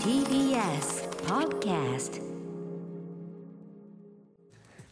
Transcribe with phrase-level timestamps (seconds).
[0.00, 2.20] TBS Podcast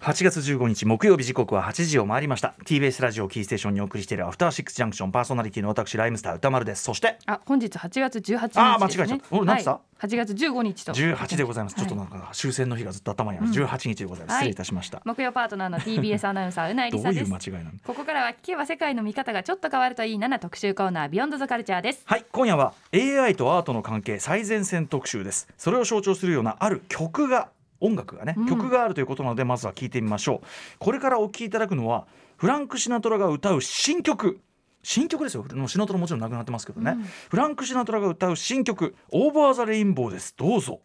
[0.04, 2.52] 8月15日木曜日時刻は8時を回りました。
[2.66, 5.12] TBS ラジオキーステーションにお送りしているアフターシックスジャンクション。
[5.12, 6.82] パーソナリティの私ライムスター歌丸です。
[6.82, 8.50] そしてあ、本日8月18日ね。
[8.56, 9.24] あー間違えちゃった。
[9.34, 9.70] お何つった？
[9.70, 10.92] はい、8月15日と。
[10.92, 11.86] 18でございます、はい。
[11.86, 14.42] ちょっとなんか終戦の日がずっと頭にある、18日でございます、はい。
[14.42, 17.50] 失礼いたしました、木曜パートナーの TBS アナウンサーうなえどういうりさです。
[17.50, 22.02] 間違いなのここからは聞けば世界の見方がちょっと変わるといいなな特集コーナービヨンドザカルチャーです。
[22.04, 22.26] はい。
[22.30, 25.48] 今夜は AI とアートの関係最前線特集です。
[25.56, 27.48] それを象徴するようなある曲が
[27.84, 28.46] 音楽がね、うん。
[28.48, 30.46] 曲があるということなのでまずは聞いてみましょう。
[30.78, 32.06] これからお聴きいただくのは
[32.36, 34.40] フランク・シナトラが歌う新曲。
[34.82, 35.44] 新曲ですよ。
[35.54, 37.04] もうシナトラもちろん亡くなってますけどね、うん。
[37.04, 40.34] フランク・シナトラが歌う新曲「オーバー・ザ・レインボー」です。
[40.36, 40.80] どうぞ。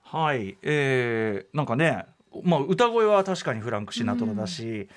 [0.00, 0.56] はい。
[0.62, 2.06] えー、なんかね
[2.42, 4.88] まあ歌声は確かにフランク・シナトラだし、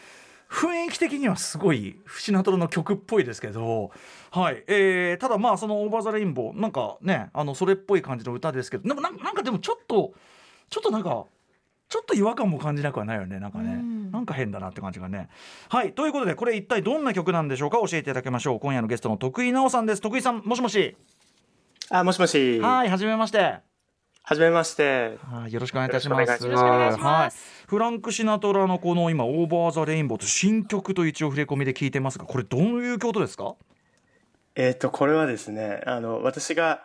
[0.50, 3.92] 雰囲気的にはすごいシナトラの曲っぽいですけど、
[4.32, 4.64] はい。
[4.68, 10.14] えーただまあその「オーバー・ザ・レインボー」なんかねあのそれっぽい感じの歌ですけどでもなんなんかでもちょっと
[10.70, 11.26] ちょっとなんか
[11.90, 13.40] ちょっと違和感も感じなくはないよね。
[13.40, 14.12] なんかね、うん。
[14.12, 15.30] なんか変だなって感じがね。
[15.70, 18.60] はいということでこれ一体どんな曲なんでしょうか教えていただきましょう。
[18.60, 20.02] 今夜のゲストの徳井直さんです。
[20.02, 20.98] 徳井さんもしもし、
[21.90, 22.60] あ、もしもし。
[22.60, 23.60] はいはじめまして。
[24.22, 25.18] はじめまして。
[25.24, 26.44] はいよろしくお願いいたします。
[26.44, 27.38] よろしくお願いします。
[27.38, 33.56] はい、フランク・シナトラのこの今「オーバー・ザ・レインボー」と新曲と一応触れ込みで聞いてますがこれどういうことですか？
[34.56, 36.84] えっ、と、これはですね、あの、私が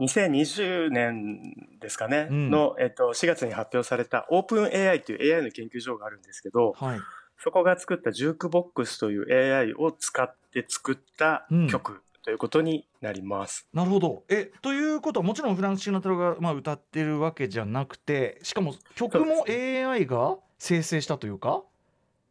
[0.00, 2.50] 2020年ですかね、うん。
[2.50, 7.00] の、えっ、と、4月に発表されたオープン AI という AI の研究所があるんですけど、はい。
[7.38, 13.68] そこが作ったジュークボックスという AI を使って作った曲ということになります。
[13.72, 14.24] なるほど。
[14.28, 21.62] えということはもちろんフランク・シナトラが、まあ、歌ってるわけじゃなくてしかも曲も AI が生成したというか？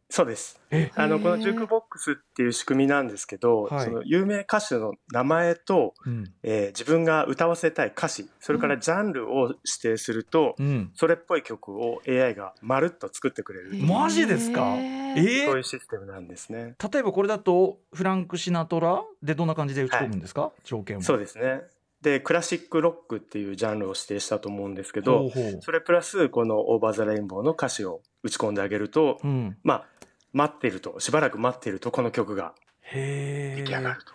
[0.08, 0.60] そうです。
[0.70, 0.92] え。
[0.94, 3.84] あの、このジュークボックスっていう仕組みなんですけど、はい。
[3.84, 14.76] その有名歌手の名前と、うん、えー自分が歌わせたい歌詞、それからジャンルを指定すると、うん、それっぽい曲を AI がまるっと作ってくれる、マジですか？
[14.76, 14.78] へ
[15.16, 15.46] えー。
[15.46, 16.76] そういーうシステムなんですね。
[16.92, 21.62] 例えばこれだとフランク・シナトラでどんな感じで打ち込むんですか、条件をそうですね。
[22.06, 29.86] で、クラシックロックっていうジャンルを指定したと思うんですけほどう、ほうそれプラスこのオーバーザレインボーの歌詞を打ち込んであげると、うん、まあ、
[30.32, 34.12] 待ってると、しばらく待ってるとこの曲がへえ出来上がると。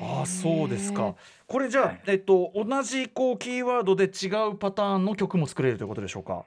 [0.00, 1.16] あそうですか。
[1.46, 6.46] これじゃあ、はいえっと同じこうキーワードで違うパターンの曲も作れるということでしょうか？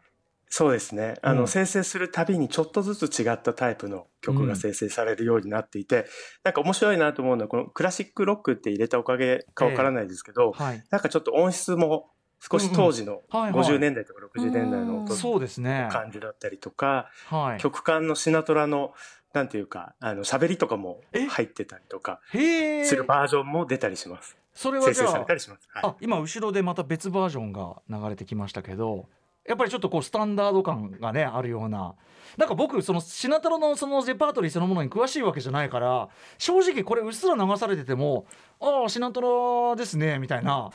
[0.54, 1.16] そうですね。
[1.22, 6.06] あの、うん生成するたびにちょっとずつ違ったタイプの曲が生成されるようになっていて、
[6.44, 10.84] なんか面白いなと思うのは、このクラシックロックって入れたおかげかわからないですけど、はい。
[10.90, 15.88] なんかちょっと音質も少し当時のはいはい50年代とか60年代のうん音そうですね。
[15.90, 17.62] 感じだったりとか、はい。
[17.62, 18.94] 曲間のシナトラの、
[19.32, 21.28] なんていうか、あの、喋りとかもえ？
[21.28, 22.20] 入ってたりとか。
[22.30, 24.36] するバージョンも出たりします。
[24.54, 25.70] それはじゃあ生成されたりします。
[25.72, 29.08] はいあ今後ろでまた別バージョンが流れてきましたけど。
[29.48, 31.96] やっぱりちょっとこうスタンダード感がねあるような
[32.38, 38.26] なんか僕そのシナトラのそのレパートリーそのものに詳しいわけじゃないから正直これうっすら流されてても
[38.60, 40.72] ああシナトラですねみたいな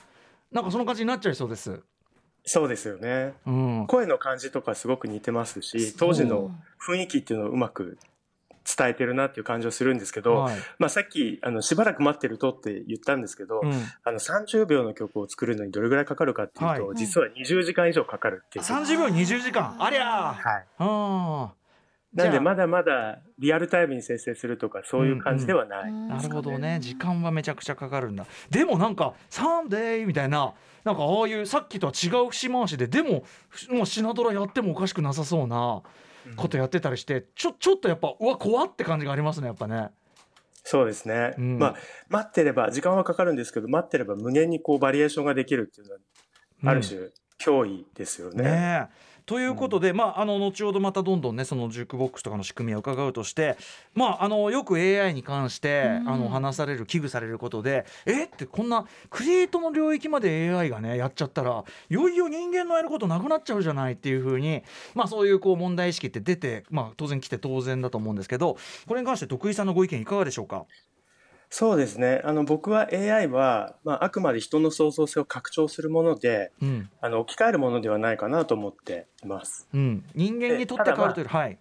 [0.52, 1.82] なんかその感じになっちゃいそうです。
[2.44, 3.34] そうですよね。
[3.44, 7.98] うん、声の感じとかすごく似てますし、当時の雰囲気っていうのをうまく
[8.76, 10.56] 伝えてるなっていう感じはするんですけど、はい。
[10.78, 13.72] まあさっき、あの、しばらく待ってるとって言ったんですけど、うん、
[14.04, 16.96] あの、30秒の曲を作るのにどれぐらいかかるかっていうと、はい。
[16.96, 18.64] 実は20時間以上かかるっていう。
[18.64, 20.34] 30秒20時間ありゃー。
[20.34, 20.64] はい。
[20.78, 21.52] あ
[22.14, 25.90] なんで、まだまだリアルタイムに生成するとか、そういう感じではない。
[25.90, 26.08] うん。
[26.08, 26.78] なるほどね。
[26.80, 28.26] 時間はめちゃくちゃかかるんだ。
[28.50, 30.54] でもなんか「サンデー」みたいな
[30.86, 33.24] なんかああいうさっきとは違う節回しででも
[33.70, 35.82] もうシナトラやってもおかしくなさそうな
[36.34, 39.90] ことやってたりしてちょちょっとやっぱうわ怖って感じがありますねやっぱね。
[40.68, 41.32] そうですね。
[41.38, 41.74] うんまあ、
[42.08, 46.00] 待ってれば、時間はかかるんですけど、待ってれば無限にこうバリエーションができるっていうのは、
[46.72, 47.02] ある種、
[47.38, 48.42] 脅威ですよね。
[48.42, 53.56] ねえということで、まあ、あの後ほどまたどんどんねそのジュークボックスとかの仕組みを伺うとして、
[53.92, 56.08] まあ、あのよく AI に関して、うん。
[56.08, 64.62] あの話される危惧されることでえってこんなクリエイトの領域まで AI がねやっちゃったらいよいよ人間のやることなくなっちゃうじゃないっていうふうに、
[64.94, 68.56] まあ、そういうこう問題意識って出て、まあ、当然来て当然だと思うんですけど
[68.86, 70.66] これに関して徳井さんのご意見いかがでしょうか？
[71.48, 72.20] そうですね。
[72.24, 79.68] あの、僕は AI は、まあ、あくまで人の創造性を拡張するもので、うんあの、置き換えるものではないかなと思っています。
[79.72, 81.58] うん、人間にとって変わるというよりはい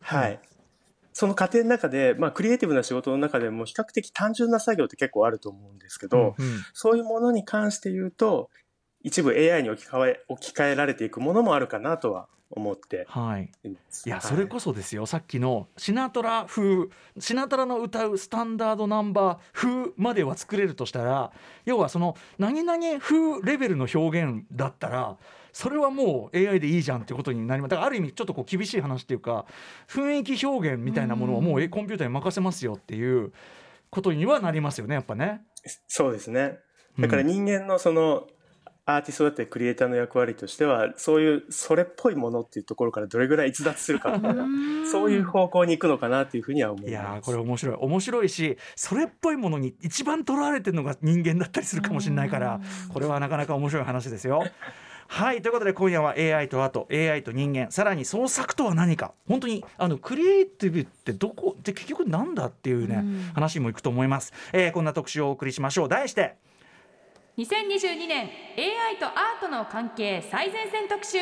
[0.00, 0.38] はい。
[1.14, 8.50] その過程の中で、まあ、クリエイティブな仕事の中でも比較的単純な作業って結構あると思うんですけど、うんうんそういうものに関して言うと、
[9.04, 13.06] 一部 AI に置き換え置き換えられていくものもあるかなとは思って。
[13.08, 13.50] はい。
[13.64, 15.06] いやはそれこそですよ。
[15.06, 16.86] さっきのシナトラ風
[17.18, 21.32] シナトラの歌うスタンダードナンバー風までは作れるとしたら
[21.66, 25.16] 要はその何々風レベルの表現だったら
[25.52, 27.70] それはもう AI でいいじゃんってことになります。
[27.70, 29.44] だからある意味ちょっとこう厳しい話っていうか
[29.86, 33.32] 雰囲気表現みたいなものをもうえコンピューターに任せますよっていう
[33.90, 35.42] ことにはなりますよねやっぱね。
[35.88, 36.58] そうですね。
[36.98, 38.28] だから人間のその
[38.86, 44.10] アーティストだったりクリエイターの役割としてはそういうそれっぽいものっていうところからどれぐらい逸脱するか。
[44.12, 44.44] みたいな
[44.90, 47.22] そういう方向に行くのかなっていうふうには思いいやます。
[47.22, 47.76] ーこれ面白い。
[47.80, 52.60] 面白いしそれっぽいものに一番とらわれてるのが人間だったりするかもしれないから
[52.92, 54.44] これはなかなか面白い話ですよ。
[55.06, 59.12] はいということで今夜は AI とアート AI と人間さらに創作とは何か。
[59.28, 63.30] 本当にあのクリエイティブってどこで結局なんだっていうねうん。
[63.34, 65.88] 話にもいくと思います、えーこんな特集をお送りしましょう。
[65.88, 66.36] 題して
[67.36, 71.18] 2022年 AI とアートの関係最前線特集。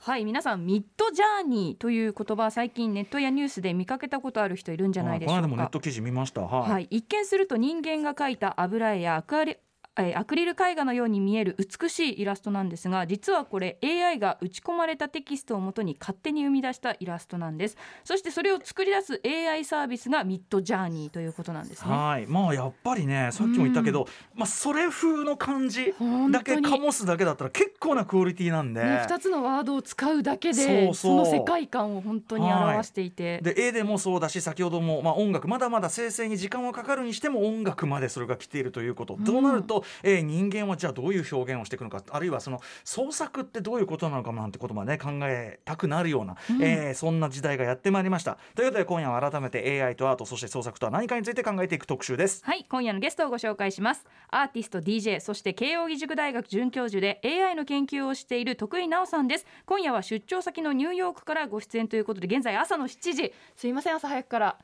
[0.00, 6.42] はい皆さんミッドジャーニーという言葉最近ネットやニュースで見かけたことある人いるんじゃないでしょうこの間もネッかト記事見ました。
[6.42, 9.56] はい、はい、一見すると人間が描いた油絵やアクアリ
[9.98, 17.76] えーアクリル絵画のように見える美しいイラストなんですが実はこれ AI が打ち込まれたテキストをもとに勝手に生み出したイラストなんです。
[18.04, 21.90] そしてそれを作り出す AI サービスがミッドジャーニーということなんですね。
[21.90, 22.26] はい。
[22.26, 25.94] まあやっぱりねさっきも言ったけど、まあそれ風の感じ
[26.30, 39.24] だけ醸すだけだったら結構なクオリティなんで、ね、2つのワードを使うだけでその世界観を本当に表していて、で絵でもそうだし先ほども、まあ、音楽まだまだ生成に時間はかかるにしても音楽までそれが来ているということ、うん。
[39.24, 46.62] となると、えー人間はじゃあどういう表現をしていくのかあるいはその創作ってどういうことなのかなんてことまで、ね、考えたくなるような、うん。
[46.62, 48.38] えーそんな時代がやってまいりました。
[48.54, 52.42] ということで今夜は改めて AI とアートそして創作とは何かについて考えていく特集です。
[52.44, 54.06] はい今夜のゲストをご紹介します。
[54.30, 59.46] アーティスト DJ そして慶應義塾大学准教授で AI の研究をしている徳井直さんです。
[59.66, 63.32] 今夜は出張先のニューヨークからご出演ということで現在朝の7時。
[63.56, 64.58] すいません朝早くから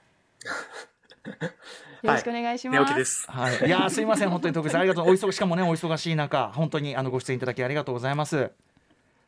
[2.03, 3.31] よろしくお願いします、寝起きです。
[3.31, 3.71] はい、い。
[3.71, 5.09] やーすいません本当に徳井さんありがとう。
[5.09, 8.51] お忙しかもねお忙しい中本当にあのご出演いただきありがとうございます。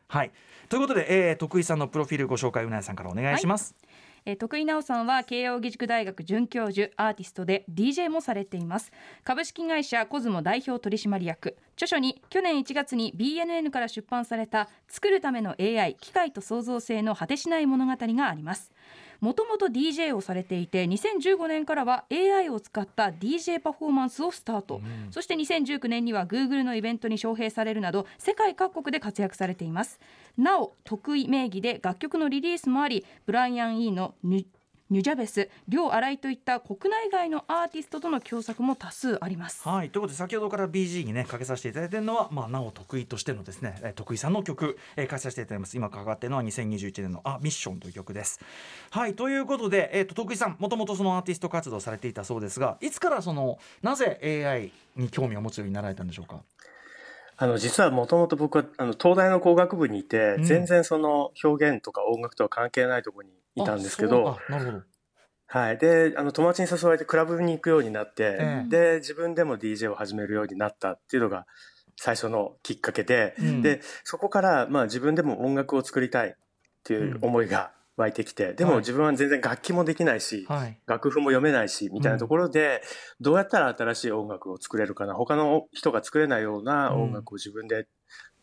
[0.07, 0.31] はい。
[0.69, 3.75] ということで、えー、徳井さんのプロフィールご紹介うなやさんからお願いします。
[4.25, 8.91] えー徳井直さんは慶應義塾大学准教授アーティストで DJ もされています。
[9.23, 11.55] 株式会社コズモ代表取締役。
[11.75, 18.71] 著書に去年1月に BNN から出版された作るための AI 機械と創造性の果てしない物語があります
[19.19, 24.81] もともと DJ をされていて2015年からは AI を使った DJ パフォーマンスをスタート、
[25.11, 29.99] そして2019年には Google のイベントに招聘されるなど世界各国で活躍されています。
[30.37, 34.15] なお得意名義で楽曲のリリースもありブライアン・イーの
[34.91, 39.67] ニュジャベス、両新井といった国内外のアーティストとの共作も多数あります。
[39.67, 48.39] はいということで先ほどから BG にねかけさせていただいているのは、まあ、なお得意としてのですね、えー徳井さんの曲、えー、かけさせていただきます今かかっているのは2021年の「あミッション」という曲です。
[48.91, 56.41] はいということで、えー、と徳井さんもともとそのアーティスト活動されていたそうですがいつからそのなぜ AI に興味を持つようになられたんでしょうか？
[57.37, 60.43] あの実はもともと僕はあの東大の工学部にいて、うん。
[60.43, 64.37] 全然その表現とか音楽とは関係ないところにいたんですけど、
[65.47, 68.69] はい、であの友達に誘われてクラブに行くようになって、ええ。
[68.69, 71.45] で自分でも DJ を始めるようになったっていうのが
[71.97, 73.61] 最初のきっかけで、うん。
[73.61, 76.33] でそこから、まあ、自分でも音楽を作りたいっ
[76.83, 78.73] ていう思いが湧いてきて、ではい。
[78.73, 80.79] も自分は全然楽器もできないし、はい。
[80.85, 82.81] 楽譜も読めないしみたいなところで、
[83.21, 87.87] どうやったら新しい音楽を作れるかな他の人が作れないような音楽を自分で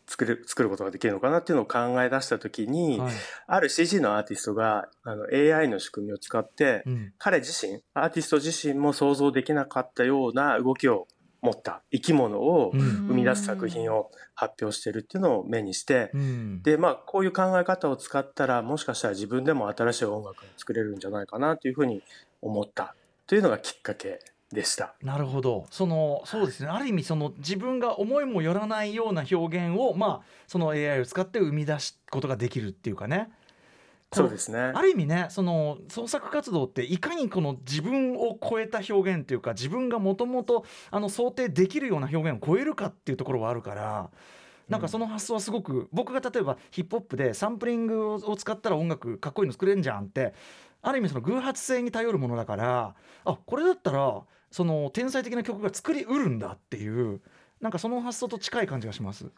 [0.07, 3.13] 作る作ることができるのかなっていうのを考え出した時に、はい。
[3.47, 7.13] ある CG のアーティストがあの AI の仕組みを使って、うん。
[7.17, 11.07] 彼自身アーティスト自身も想像できなかったような動きを
[11.43, 12.79] 持った生き物をうん。
[13.07, 16.63] 生み出す作品を発表してるっていうのを目にして、うん。
[16.63, 22.01] でまあこういう考え方を使ったらもしかしたら自分でも新しい音楽を作れるんじゃないかなというふうに
[22.41, 22.95] 思った
[23.27, 24.19] というのがきっかけ
[24.53, 24.95] でした。
[25.01, 25.65] なるほど。
[25.69, 26.69] そのそうですね。
[26.69, 33.29] ある意味その自分が思いもよらないような表現をまあその AI を使って生み出すことができるっていうかね
[34.13, 44.09] そうですねある意味ねその創作活動っていかにこの自分を超えた表現っていうか自分がもともとあの想定できるような表現を超えるかっていうところはあるから。
[44.69, 50.33] なんかその発想はすごく僕が例えばヒップホップでサンプリングを使ったら音楽かっこいいの作れんじゃんって
[50.81, 57.19] ある意味その偶発性に頼るものだからあこれだったらその天才的な曲が作りうるんだっていう
[57.59, 59.31] なんかその発想と近い感じがします。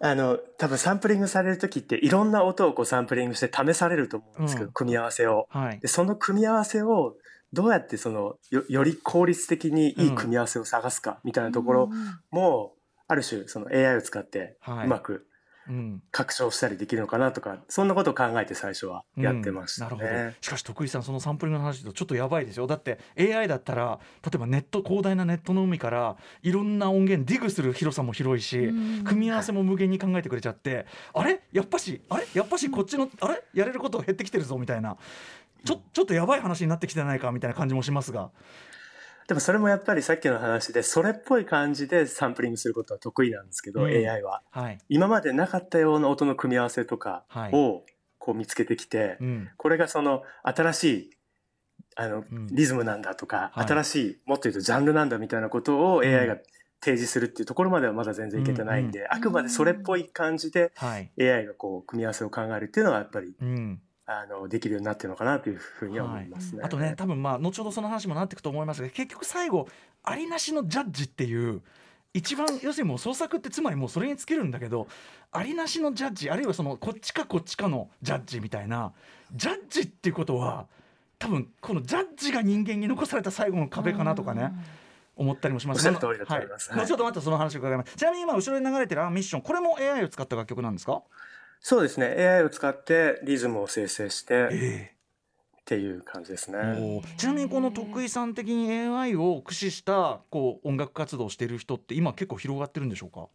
[0.00, 4.72] あの多分サンプリングされる時っていろんな音をこうサンプリングして試されると思うんですけど、うん。
[4.72, 5.46] 組み合わせを。
[5.50, 5.80] はい。
[5.80, 7.16] でその組み合わせを
[7.52, 11.90] どうやってそのよより効率的にいい組み合わせを探すかみたいなところ
[12.30, 12.74] も、
[13.06, 14.86] ある種その AI を使ってはい。
[14.86, 15.22] うまくうん
[16.10, 19.98] 拡張したりできるのかなとか、そんなことを考えて最初はやってましたうん。
[19.98, 20.24] なるほど。
[20.26, 20.36] ね。
[20.40, 22.66] しかし徳井さんそのサンプリングの話だとちょっとやばいですよ。
[22.66, 29.04] だって AI だったら例えばネット広大なネットの海からいろんな音源ディグする広さも広いし、うん。
[29.04, 31.40] 組み合わせも無限に考えてくれちゃってあれ？
[31.52, 32.26] やっぱしあれ？
[32.34, 33.42] やっぱしこっちのあれ？
[33.54, 34.96] やれること減ってきてるぞみたいな。
[35.64, 38.30] ちょちょっとやばい話になってきてないかみたいな感じもしますが。
[39.26, 43.86] でもそれもやっぱりさっきの話でそれっぽい感じでサンプリングすることは得意なんですけど、うん。
[43.88, 44.42] AI は。
[44.50, 44.78] はい。
[44.88, 47.84] 今までなかったような音の組み合わせとかはいを
[48.18, 49.50] こう見つけてきて、うん。
[49.56, 51.10] これがその新しい
[51.96, 52.46] あのうん。
[52.48, 53.66] リズムなんだとか、はい。
[53.66, 56.36] 新しいもっと言うとジャンルなんだみたいなことを AI が
[56.82, 61.10] 提示するっていうところまではまだ全然いけてないんで、あくまでそれっぽい感じではい。
[61.18, 66.62] AI がこう組み合わせを考えるっていうのはやっぱりうんあのできるようになってるのかなというふうには思いますね。
[66.62, 69.66] あとね多分まあ後ほどその話もなっていくと思いますが結局最後
[70.02, 71.62] ありなしのジャッジっていう
[72.12, 74.86] 一番要するにもう創作ってつまりもうそれに尽きるんだけど
[75.32, 78.92] ありなしのジャッジあるいはそのこっちかこっちかのジャッジみたいな
[79.32, 80.66] ジャッジっていうことは
[81.18, 84.52] 多分このジャッジが人間に残された最後の壁かなとかね
[85.16, 85.88] 思ったりもします。
[85.90, 86.04] ます。
[86.04, 86.46] はい。
[86.48, 86.86] はい。
[86.86, 87.96] 後ほどまたその話を伺います。
[87.96, 91.02] ちなみに今後ろに流れてるあのミッションこれも AI を使った楽曲なんですか？
[91.66, 92.14] そうですね。
[92.18, 94.94] AI を使ってリズムを生成してええ。
[95.62, 96.58] っていう感じですね。
[97.16, 103.28] ちなみにこの徳井さん的に AI を駆使したこう音楽活動をしている人って今結構広がってるんでしょうか？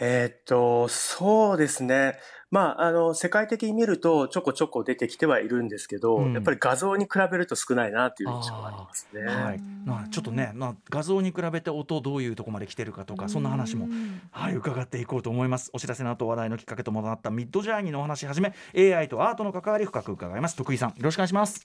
[0.00, 2.18] えーっと、そうですね。
[2.50, 9.22] まあ、あの、世界的に見るとちょこちょこ出てきてはいるんですけど、うんやっぱり画像に比べると少ないなという印象がありますね。
[9.22, 13.88] はい、なちょっとね、な画像に比べて音どういうところまで来てるかとかそんな話も、
[14.30, 21.64] はい、伺っていこうと思いますお知らせの後話題のきっかけともなったミッドジャーニーのお話はじめ AI とアートの関わり深く伺います徳井さんよろしくお願いします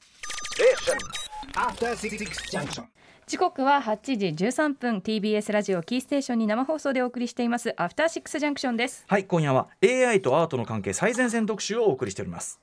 [1.55, 2.17] After Six
[2.51, 2.85] Junction.
[3.29, 5.01] 時刻は8時13分。
[5.01, 7.75] TBS ラジオキーステーションに生放送でお送りしています。
[7.77, 9.05] アフターシックスジャンクションです。
[9.07, 12.59] はい今夜は AI とアートの関係最前線特集をお送りしております。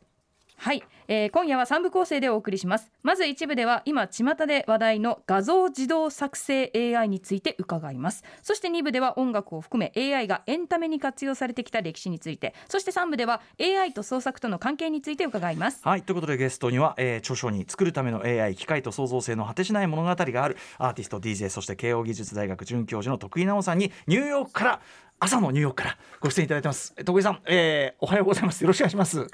[0.59, 2.91] はい、えー今夜は3部構成でお送りします。
[3.03, 8.25] まず一部では今巷で話題の画像自動作成 AI について伺います。
[8.43, 12.55] そして2部では音楽を含め AI がエンタメに活用されてきた歴史について。
[12.69, 15.81] そして3部では AI と創作との関係について伺います。
[15.85, 16.03] はい。
[16.03, 24.81] ということでゲストには、えー著書に作るための AI 機械と創造性の果てしない物語があるアーティスト DJ そして慶応義塾大学准教授の徳井直さんにニューヨークから
[25.19, 26.95] 朝のニューヨークからご出演いただいてます。
[27.05, 28.63] 徳井さん、えーおはようございます。
[28.63, 29.27] よろしくお願いします。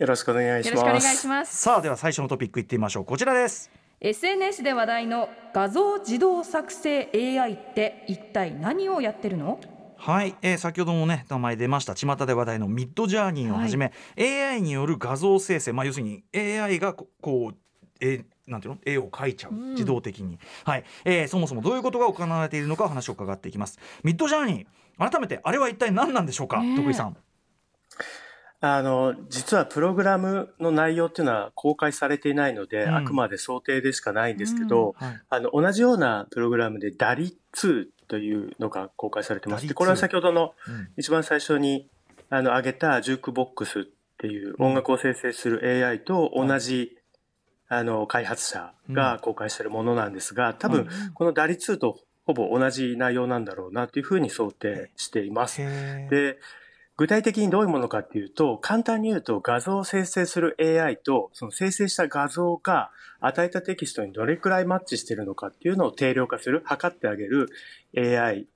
[0.00, 1.16] よろしくお願いしよろしくお願います。
[1.20, 1.56] します。
[1.60, 3.04] さあでは最初のトピックいってみましょう。
[3.04, 3.70] こちらです。
[4.00, 9.60] SNS で話題の画像自動作成 AI って一体何をやってるの？
[9.98, 11.94] はい、えー先ほどもね名前出ました。
[11.94, 15.74] 巷で話題のミッドジャーニーをはじめ、AI による画像生成。
[15.74, 17.56] まあ要するに AI がここう
[18.00, 18.80] えーなんていうの？
[18.86, 19.52] 絵を描いちゃう。
[19.52, 23.78] 自動的に、はい、えーそもそもどういうことが行われているのかお話を伺っていきます。
[24.02, 27.18] ミッドジャーニー改めてあれは一体何なんでしょうか、徳井さん
[28.62, 32.96] あの、実はプログラムの内容っていうのは公開されていないので、うん。
[32.96, 35.22] あくまで想定でしかないんですけど、はい。
[35.30, 40.88] あの、同じようなプログラムで DALI2 というのが公開されてまし DALI2 て、これは先ほどのうん。
[40.98, 41.88] 一番最初に
[42.28, 43.84] あの挙げたジュークボックスっ
[44.18, 46.96] ていう音楽を生成する AI と同じ、
[47.72, 55.58] あの開発者が公開しているものなんですが、多分この DALI2 とほぼ同じ内容なんだろうなというふうに想定しています。
[56.10, 56.38] で、
[57.00, 62.90] 具体的にどういうものかっていうと、簡単に言うと画像を生成する AI と、その生成した画像が
[63.20, 67.48] 与えたテキストにどれくらいマッチしているのかっていうのを定量化する、測ってあげる
[67.96, 68.48] AI、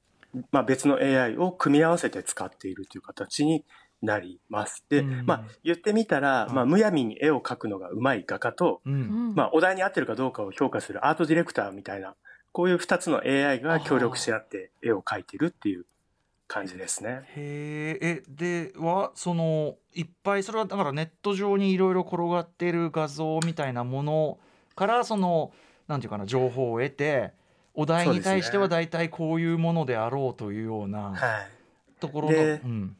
[0.52, 3.64] まあ別の AI を組み合わせて使っているという形に
[4.02, 4.84] なります。
[4.90, 5.24] で、うん。
[5.24, 9.32] まあ言ってみたら、まあむやみに絵を描くのが上手い画家と、うん。
[9.34, 12.14] まあお題に合ってるかどうかを評価するアートディレクターみたいな、
[12.52, 15.86] こういう二つの AI が協力し合って絵を描いてるっていう
[16.46, 17.22] 感じですね。
[17.36, 18.06] へー。
[18.06, 24.38] えではそのいっぱいそれはだからネット上にいろいろ転がっている画像みたいなもの
[24.76, 25.52] からその
[25.88, 27.32] なんていうかな情報を得て
[27.74, 31.50] お題に対しては大体こういうものであろうというようなはい。
[32.00, 32.96] ところの、でうん。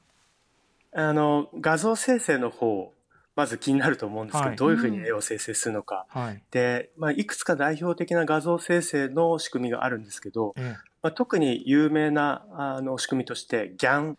[0.93, 2.93] あの、画像生成の方、
[3.37, 4.57] まず気になると思うんですけど、はい。
[4.57, 6.07] どういうふうに絵を生成するのか。
[6.09, 6.43] はい。
[6.51, 14.17] で、まあ、いくつか代表的な画像生成の仕組みがあるんですけど、えまあ、特に有名なあの仕組みとして、GAN、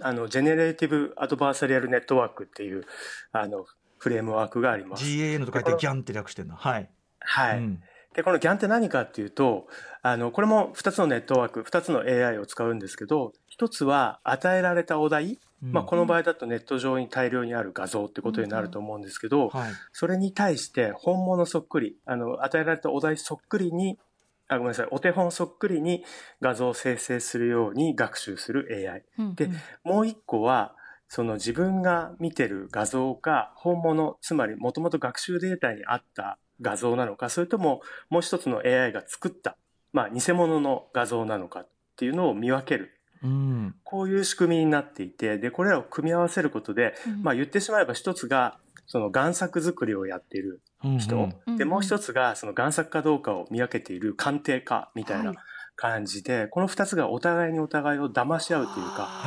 [0.00, 2.84] あの、ジェネレーティブ・アドバーサリアル・ネットワークっていう、
[3.30, 3.64] あの、
[3.98, 5.04] フレームワークがあります。
[5.04, 6.56] GAN と書いてギャンって略してるの？
[6.56, 7.58] はい、はい。
[7.58, 7.82] うん。
[8.16, 9.68] で、この GAN って何かっていうと、
[10.02, 15.70] あの、これも2つのネットワーク、2つの AI を使うんですけど、一つは与えられたお題、うん。
[15.70, 19.72] まあ、この場合だとネット上に大量にある画像ってことになると思うんですけど、はい。
[19.92, 24.00] それに対して本物そっくりあの与えられたお題そっくりに
[24.48, 24.88] あごめんなさい。
[24.90, 26.04] お手本そっくりに
[26.40, 29.02] 画像を生成するように学習する AI
[29.36, 29.50] で
[29.82, 30.74] もう一個は
[31.08, 39.56] その自分が見てる画像が本物つまりもともと学習データにあった画像なのかそれとももう一つの AI が作った、
[39.92, 42.90] まあ、偽物の画像なのかっていうのを見分ける。
[43.22, 43.74] うん。
[43.84, 55.38] こういう仕組みになっていてでこれらを組み合わせることで、まあ、言ってしまえば一つがその贋作作りをやっているうん人、うんでもう一つがその贋作かどうかを見分けている鑑定家みたいなはい。
[55.76, 59.24] 感じで、この二つがお互いにお互いを騙し合うというか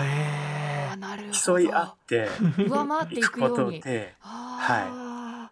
[1.46, 3.82] 競い合って上回っていいくこくように。
[3.82, 5.52] とでは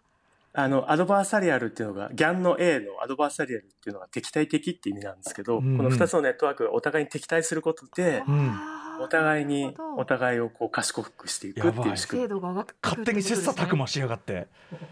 [0.58, 5.76] あのアドバーサリアルっていうのがギャンの A のアドバーサリアルっていうのが敵対的って意味なんですけど、うんうん。
[5.76, 8.58] この二つのネットワークがお互いに敵対することで、うん
[9.00, 14.32] お互いにおい互いをこう賢くしていくっていう仕組み精度が上がってくる勝手に切磋琢磨磨しやがって。
[14.34, 14.46] う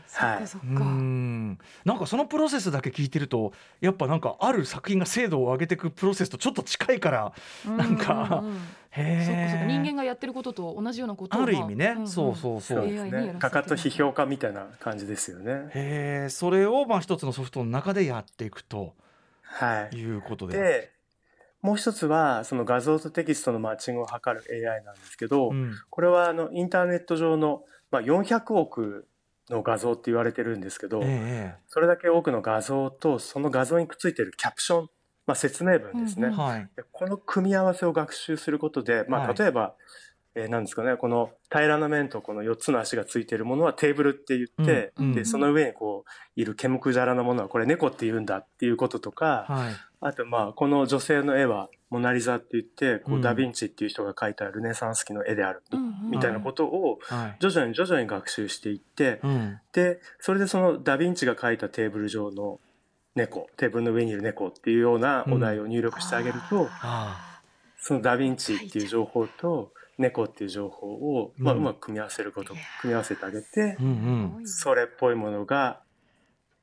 [0.06, 0.66] そっかそっか。
[0.66, 1.58] ん。
[1.84, 7.32] なんかそのプロセスだけ聞いてるとやっぱなんかある作品が精度を上げていくプロセスとちょっと近いから
[7.64, 8.54] なんかうんうん。
[8.54, 8.60] うん
[8.96, 9.66] へそっかそっか。
[9.66, 12.78] 人え間がやってることと同じようなことをある意味ね、まあそうそうそう。
[12.78, 13.34] そうですね。
[13.40, 15.70] 画家と批評家みたいな感じですよね。
[15.74, 18.94] へえそれをまあ一つのソフトの中でやっていくと
[19.42, 19.96] はい。
[19.96, 20.93] いうことで。
[21.64, 25.72] でもう一つはその画像とテキストのマッチングを図る AI なんですけど、うん。
[25.88, 29.08] これはあのインターネット上の、まあ、400億
[29.48, 34.88] の画像って言われてるんですけど、えそれだけ多くの画像とその画像にくっついてるキャプション、
[35.26, 36.68] まあ、説明文ですね、うんえはい。
[36.76, 39.34] でこの組み合わせを学習することで、まあ、はい。
[39.34, 39.74] 例えば、
[40.34, 55.62] えーなんですかねこの平らな面とこの4つの足がついてるものはテーブルって言って、うんうんでその上にこういる煙くじゃらなものはこれ猫って言うんだっていうこととか、はいあとまあこの女性の絵はモナ・リザって言ってこうダ・ヴィンチっていう人が描いたルネサンス期の絵である
[56.10, 57.36] み,、たいなことをはい。
[57.40, 59.60] 徐々に徐々に学習していって、うん。
[59.72, 62.60] でそれでそのダ・ヴィンチが描いたテーブル上の
[63.14, 67.40] 猫テーブルの上にいる猫っていうようなお題を入力してあげると、あ
[67.78, 73.78] そのダ・ヴィンチっていう情報と猫っていう情報を、まあ、ううんまく組み合わせること、組み合わせてあげて
[74.44, 75.80] それっぽいものが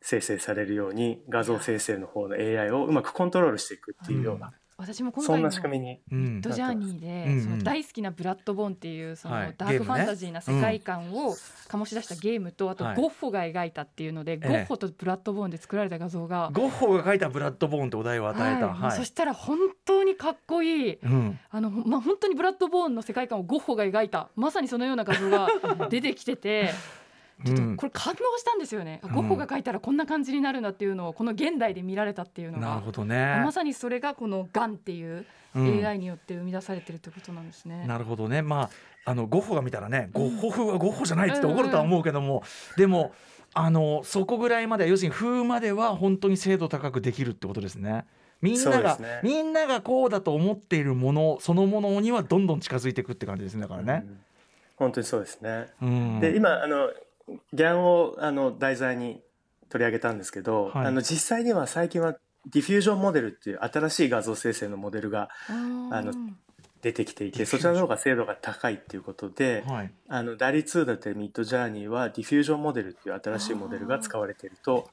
[0.01, 7.43] 生成されるように画像生成の方の AI をうまくコントロールしていくっていうような、私も今そんな回の仕組みにうんドジャーニーで、うんうん。
[7.43, 9.55] その大好きなブラッドボーンっていうそのはい。
[9.55, 11.35] ダークファンタジーな世界観を
[11.69, 12.95] 醸し出したゲームとあとはい。
[12.95, 14.47] ゴッホが描いたっていうので、ええ。
[14.47, 25.47] ゴッホとブラッドボーンで作られた画像が、ゴッホが描いたブラッドボーンってお題を与えた、そしたら本当にかっこいいうん、あの、まあ、本当にブラッドボーンの世界観をゴッホが描いたまさにそのような画像が
[25.89, 26.71] 出てきてて。
[27.45, 27.77] ちょっとうん。
[27.77, 29.13] これ感動したんですよね、あうん。
[29.13, 33.41] ゴッホが描いたらこんな感じになるんだっていうのをこの現代で見られたっていうのなるがほどね。
[33.43, 35.25] まさにそれがこの「ガン」っていう
[35.55, 35.85] うん。
[35.85, 37.85] AI によって生み出されてるってことなんですね。
[37.87, 38.41] なるほどね。
[38.41, 38.69] まあ
[39.03, 40.21] あのゴッホが見たらね、うん。
[40.21, 42.43] ゴッホ風はゴッホじゃないって怒るとは思うけども、
[42.77, 43.13] でも
[43.53, 48.05] あのそこぐらいまで要するに風までは本当に精度高くできるってことですね。
[48.41, 49.19] みんなが、ね。
[49.23, 54.03] みんながこうだと思っているものそのものにはどんどん近づいていくって感じですねだからね。
[54.05, 54.19] うん。
[54.77, 55.67] 本当にそうですね。
[55.81, 56.89] うん、で今あの
[57.53, 59.21] ギャンをあの題材に
[59.69, 60.85] 取り上げたんですけど、はい。
[60.87, 62.13] あの実際には最近は
[62.47, 66.13] diffusion model っていう新しい画像生成のモデルがあの
[66.81, 74.89] 出てきていてそちらの方が精度が高いっていうことで、はい、あの DALL-E 2だったり Midjourney は diffusion model っていう新しいモデルが使われていると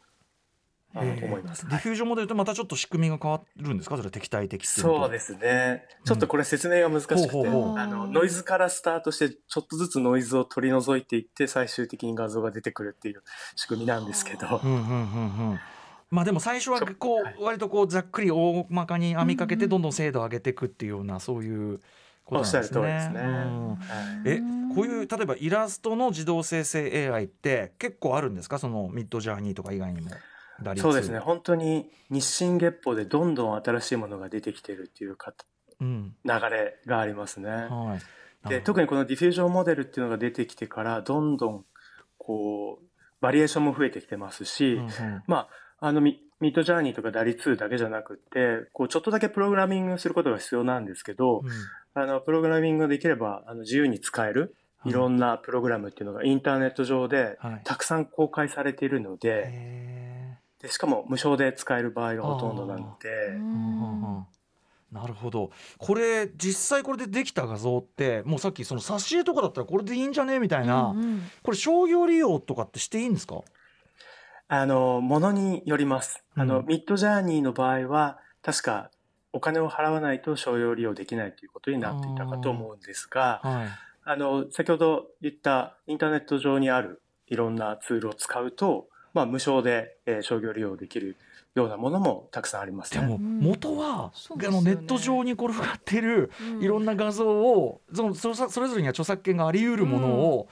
[0.94, 1.68] あのえー思います。
[1.68, 3.96] diffusion model とまたちょっと仕組みが変わるんですか？
[3.96, 5.85] それ敵対的そうですね。
[6.05, 13.22] ちょっとこれ説明が難しくて、あのノイズからスタートしてちょっとずつノイズを取り除いていって最終的に画像が出てくるっていう
[13.55, 15.61] 仕組みなんですけど、うんうんうんうん。
[16.11, 21.81] まあでも最初はこう割とこうざっくり大まかに編みかけてどんどん精度を上げていくっていうようなそういう
[22.24, 23.20] ことなんですね。
[24.24, 24.40] え
[24.74, 28.59] こういう例えばイラストの自動生成 AI って結構あるんですか？
[28.59, 30.11] そのミッドジャーニーとか以外にも。
[30.62, 30.83] 打率。
[30.83, 31.18] そうですね。
[31.18, 35.33] 本当に日進月歩でどんどん新しいものが出てきてるっていうか
[35.81, 36.14] うん。
[36.25, 37.51] 流れがありますね。
[37.51, 37.99] は
[38.44, 38.49] い。
[38.49, 41.64] で特にこのディフュージョンモデルっていうのが出てきてからどんどん
[42.16, 42.87] こう
[43.21, 45.23] バリエーションも増えてきてますし、うんうん。
[45.27, 45.49] ま
[45.81, 51.42] ああのミミッドジャーニーとかダリ2だけじゃなくってこうちょっとだけプログラミングすることが必要なんですけど、
[51.94, 57.61] あのプログラミングができればあの自由に使えるいろんなプログラムっていうのがインターネット上ではい。
[57.64, 60.08] たくさん公開されているのでへ
[60.61, 63.38] でしかも無償で使える場合がほとんどなので。
[64.90, 65.51] なるほど。
[65.77, 71.23] これ実際これでできた画像ってもうさっきその挿絵とかだったらこれでいいんじゃねみたいな、うんうん。
[71.42, 73.42] これ商業利用とかってしていいんですか？
[74.49, 76.25] あのものによります。
[76.35, 78.90] あの、うんミッドジャーニーの場合は確か
[79.35, 83.68] お金を払わないと商用利用できないということになっていたかと思うんですが、はい。
[84.05, 91.16] あの、先ほど言ったインターネット上にあるいろんなツールを使うと、まあ、無償で、えー商業利用できる
[91.54, 93.00] ようなものもたくさんありますね。
[93.00, 94.59] でも元は、そうですよね。
[94.59, 96.62] あのネット上に転がってるうん。
[96.62, 100.48] いろんな画像をそのそそれぞれには著作権があり得るものを、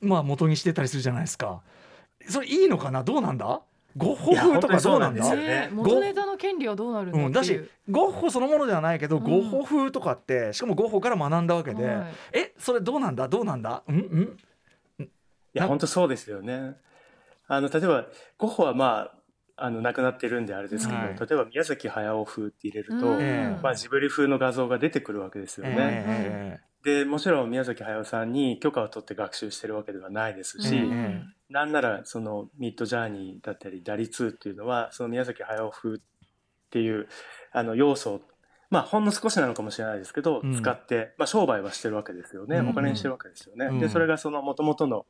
[0.00, 1.60] まあ元にしてたりするじゃないですか。
[2.28, 3.04] それいいのかな？
[3.04, 3.60] どうなんだ？
[3.96, 5.20] ゴッホ風とかどうなんだ？
[5.26, 5.60] なんですよね。
[5.66, 9.24] ね元ネタの権利はどうなるんだっていう、うん、だしゴッホそのものではないけど、うん。
[9.24, 12.06] ゴッホ風とかってしかもゴッホから学んだわけで、はい。
[12.32, 13.28] えそれどうなんだ？
[13.28, 13.82] どうなんだ？
[13.86, 13.98] うんう
[15.02, 15.04] ん。
[15.04, 15.08] い
[15.54, 16.76] や、本当そうですよね。
[17.48, 18.06] あの、例えば、
[18.36, 19.10] ゴッホはま
[19.56, 21.16] あ、あの、亡くなってるんであれですけど、はい。
[21.18, 23.20] 例えば宮崎駿風って入れると、うん。
[23.20, 25.74] ええまあ、ジブリ風の画像が出てくるわけですよね。
[25.76, 36.00] えで、もちろん宮崎駿さんに許可を取って学習してるわけではないですし、うんえなんならそのミッドジャーニーだったりダリ2っていうのはその宮崎駿風っ
[36.70, 37.08] ていう
[37.52, 38.20] あの要素を
[38.68, 40.54] まあほんの少しなのかもしれないですけど、うん。
[40.54, 42.68] 使って、まあ、商売はしてるわけですよね、うん。
[42.68, 43.78] お金にしてるわけですよね、うん。
[43.78, 45.06] でそれがその元々の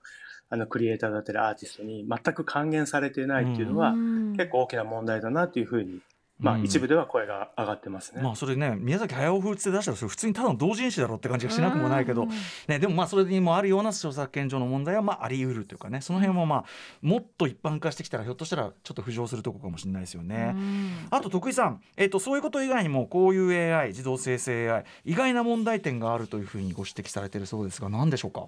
[0.50, 4.32] あのクリエイターだったりアーティストに全く還元されていないっていうのは、うん。
[4.37, 6.00] 結構大きな問題だなっていうふうに、
[6.38, 8.22] まあ、うん一部では声が上がってますね。
[8.22, 12.28] まあそれね宮崎駿風って出したらそれ普通にただの同人誌だろって感じがしなくもないけど、うん。
[12.68, 16.64] ね、でもまあそれにもあるような著作権上の問題はまああり得るというかねその辺はまあ
[17.02, 20.52] もっと一般化してきたらひょっとしたらちょっと浮上するとこかもしれないですよね。
[20.54, 20.90] うん。
[21.11, 28.46] あと徳井さん、えっとそういうこと以外にもこういう AI 自動生成 AI 意外な問題点があるというふうにご指摘されているそうですが何でしょうか？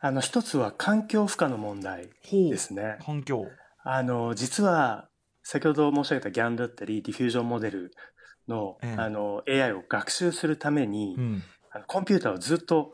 [0.00, 2.98] あの一つは環境負荷の問題ほですね。
[3.04, 3.46] 環境、
[3.82, 5.08] あの実は
[5.42, 7.92] 先ほど申し上げた GAN だったりディフュージョンモデル
[8.46, 9.00] の,、ええ。
[9.00, 11.42] あの AI を学習するために、うん。
[11.70, 12.92] あのコンピューターをずっと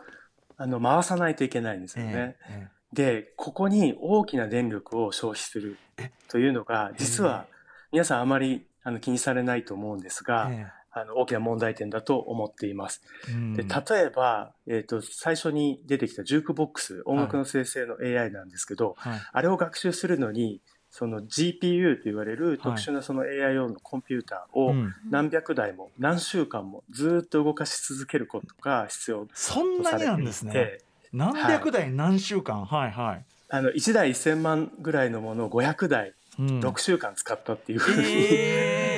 [0.57, 2.37] あの回さないといけないんですよね。
[2.49, 6.13] ええでここに大きな電力を消費するえ。
[6.29, 7.47] というのが実は
[7.91, 13.03] 皆さんあまりあの気にされないと思うんですが、えあの大きな問題点だと思っています。
[13.29, 13.55] えうん。
[13.55, 19.21] で例えば、えー、と最初に出てきたジュークボックス音楽の生成の AI なんですけど、はい。
[19.33, 24.95] あれを学習するのにその GPU と言われる特殊なその AI 用のコンピューターをうん。
[25.11, 30.53] 何百台も何週間もずっと動かし続けることが必要そんなになんですね。
[30.53, 32.65] て、何百台何週間？
[32.65, 36.61] はいはい、あの1台1000万ぐらいのものを500台うん。
[36.61, 38.94] 6週間使ったっていうふうに、えー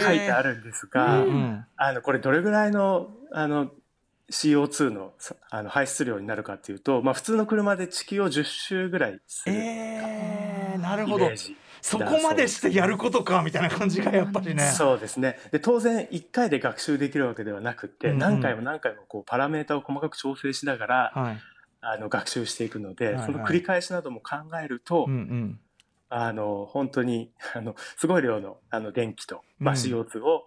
[0.00, 3.70] 書いてあるんですが、うんあのこれどれぐらいのあの
[4.30, 9.54] CO2 のさあの排出量になるかっていうと、まあ、普通の車で地球を10周ぐらいする
[10.78, 14.66] なるほどメージそこまでしてやることかみたいな感じがやっぱりね。
[14.68, 21.38] そうですねで当然1回で学習できるわけではなくって、うんうん何回も何回もこうパラメータを細かく調整しながら、はい。
[21.82, 25.60] あの学習していくので、はいはいその繰り返しなども考えると、うんうん。
[26.10, 30.46] あの本当に あのすごい量のあの電気と、まあ、うん CO2 を、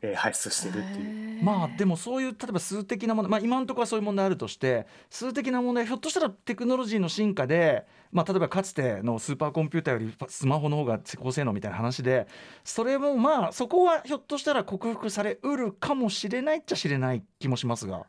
[0.00, 1.44] えー排出しているっていう。
[1.44, 12.26] まあでもそういう例えば数的な問題、まあ、今のところはそういう問題あるとして数的な問題ひょっとしたらテクノロジーの進化で、まあ、例えばかつてのスーパーコンピューターよりスマホの方が高性能みたいな話で
[12.64, 18.06] それもまあそこはひょっとしたら克服されうるかもしれないっちゃしれない気もしますが。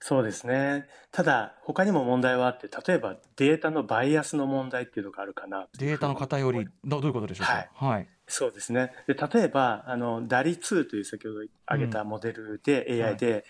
[0.00, 0.86] そうですね。
[1.10, 7.66] ただ、他にも問題はあって、例えばデータのバイアスの問題っていうのがあるかなデータの偏りどどういうことでしょうか？
[7.74, 8.08] はい。
[8.26, 8.92] そうですね。
[9.06, 13.44] で、例えば、あの、DALI2 という先ほど挙げたモデルで、AI で、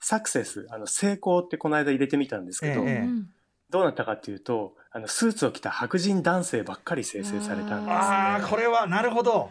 [0.00, 3.30] サクセス、あの、成功ってこの間入れてみたんですけど、ええうん
[3.70, 8.46] どうなったかっていうと、あの、スーツを着た白人男性ばっかり生成されたんですああね。
[8.48, 9.50] これはなるほど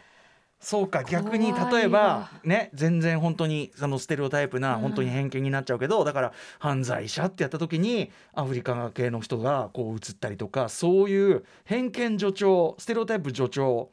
[0.64, 13.90] そうか逆に例えばね全然本当にそのステレオタイプなうん本当に偏見になっちゃうけどだから犯罪者ってやった時にアフリカ系の人がこう映ったりとかそういう偏見助長ステレオタイプ助長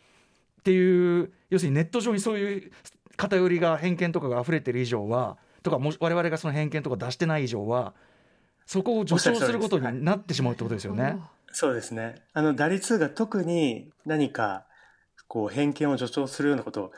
[0.60, 2.72] っていう要するにネット上にそういう
[3.16, 7.94] 偏りが偏見とかが溢れてる以上はとかもし我々がその偏見とか出してない以上は
[8.64, 11.16] そこを助長することになってしまうってことですよね。
[11.52, 12.22] そうですね。
[12.32, 14.64] あの、DALI2 が特に何か、
[15.30, 16.92] こう、偏見を助長するようなことを、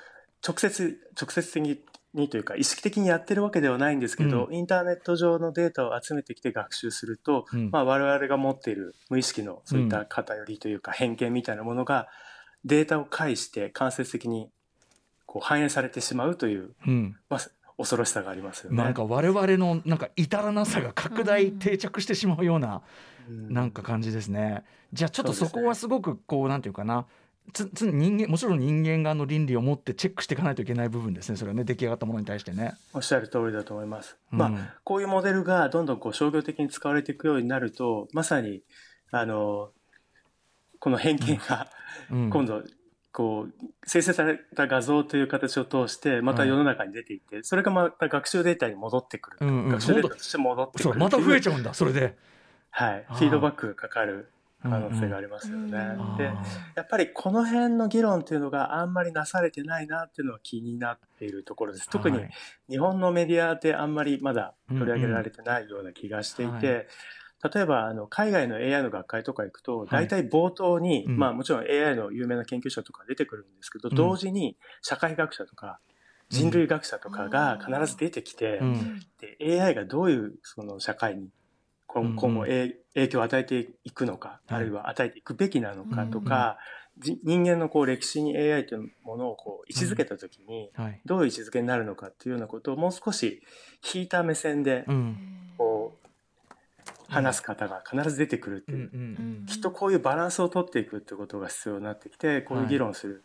[0.45, 7.71] 直接、直接的にというか、意識的にやってるわけではないんですけど、うインターネット上のデータを集めてきて学習すると、うん。
[7.71, 12.09] まあ、我々が持っている無意識のそういった偏りというか、偏見みたいなものが、
[12.64, 14.49] データを介して間接的に、
[15.27, 17.18] こう、反映されてしまうという、うん。
[17.29, 17.40] まあ、
[17.77, 18.83] 恐ろしさがありますよね。
[18.83, 22.81] なんか我々のなんか至らなさが拡大定着してしまうような
[23.29, 23.53] うん。
[23.53, 24.64] なんか感じですね。
[24.92, 27.07] じゃあちょっとそこはすごくこうなんていうかな
[27.52, 31.37] つつ人間もちろん人間側の倫理を持ってチェックしていかないといけない部分ですね。
[31.37, 32.74] それはね出来上がったものに対してね。
[32.94, 34.16] おっしゃる通りだと思います。
[34.33, 34.38] うん。
[34.38, 34.50] まあ、
[34.85, 38.62] こういうモデルがどんどんこう商業的に使われていくようになると、まさに、
[39.11, 39.70] あの、
[40.78, 41.68] この偏見が
[42.11, 42.31] うん。
[42.31, 42.62] 今度
[43.12, 49.68] こう生成された画像という形を通してまた世の中に出ていって、それがまた学習データに戻ってくる、うんうん。
[49.68, 52.16] 学習データとして戻ってくるそうまた増えちゃう、んだそれで。
[52.70, 55.79] はい、フィードバックがかかる可能性がありますよね。
[55.98, 56.33] うんで
[56.75, 61.90] やっぱりこの辺の議論っていうのがあんまりなされてないなっていうのは気になっているところです。
[61.90, 62.31] 特にはい
[62.68, 67.51] 日本のメディアであんまりまだ取り上げられてないような気がしていて、うんうん。
[67.53, 69.88] 例えばあの海外の AI の学会とか行くと、い。
[69.90, 71.18] 大体冒頭に、うん。
[71.18, 73.94] まあもちろん AI の有名な研究者とか出てくるんですけど、うん。
[73.94, 75.81] 同時に社会学者とか
[76.31, 79.01] 人類学者とかが必ず出てきて、うん。
[79.20, 81.29] で AI がどういうその社会に
[81.92, 84.59] 今後え影響を与えていくのか、はい。
[84.59, 86.59] あるいは与えていくべきなのかとか、
[86.98, 91.00] じ人間のこう歴史に AI というものをこう位置づけたときに、はい。
[91.05, 93.42] どういう位置づけになるのかっていうようなことをもう少し
[93.94, 95.16] 引いた目線でうん。
[95.59, 96.02] こう
[97.12, 103.24] 話す方が必ず出てくるっていう、きっとこういうバランスを取っていくってことが必要になってきてこういう議論する、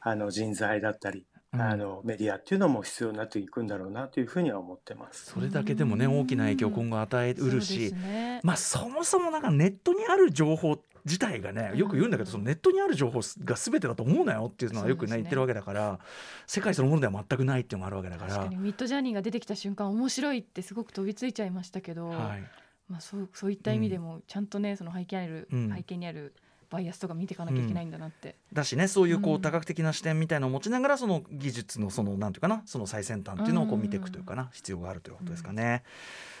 [0.00, 1.60] あの人材だったり、うん。
[1.60, 5.26] あのメディアっていうのも必要になっていくんだろうなというふうには思ってます。
[5.26, 7.94] それだけでもね大きな影響を今後与えうるしす。
[7.94, 8.40] ね。
[8.42, 15.98] まあそもそもなんかネットにある情報自体がねよく言うんだけどそのネットにある情報が全てだと思うなよっていうのはよくね言ってるわけだから
[16.46, 18.30] 世界そのものでは全くないっていうのがあるわけだから。
[18.30, 22.44] 確かにミッドジャーニーが出てきた瞬間面白いってすごく飛びついちゃいましたけど、はい。
[22.88, 25.74] まあ、そうそういった意味でもちゃんとねその背景にある、うん。
[25.74, 26.34] 背景にある
[26.70, 29.42] バイアスとか見ていかなきゃいけないんだなって、だしねそういうこううん。
[29.42, 35.82] 多角的な視点みたいなのを持ちながらその技術のそのなんていうかなその最先端っていうのをこう見ていくというかな必要があるということですかね。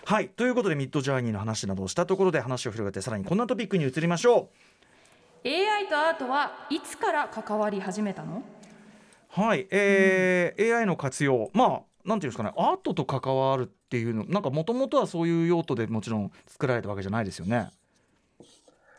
[0.04, 0.28] はい。
[0.28, 4.50] ということでミッドジャーニーの話などをしたところで話を広げてさらにこんなトピックに移りましょ
[5.44, 8.38] AI とアートはいつから関わり始めたの？
[8.38, 8.42] う。
[9.40, 17.70] はい、えー AI の活用まあなんていうんですかねアートと関わるっていうのなんかもともとはそういう用途でもちろん作られたわけじゃないですよね。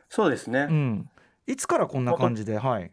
[0.09, 1.09] そうですね、うん、
[1.49, 2.59] いつからこんな感じで？
[2.59, 2.91] はい。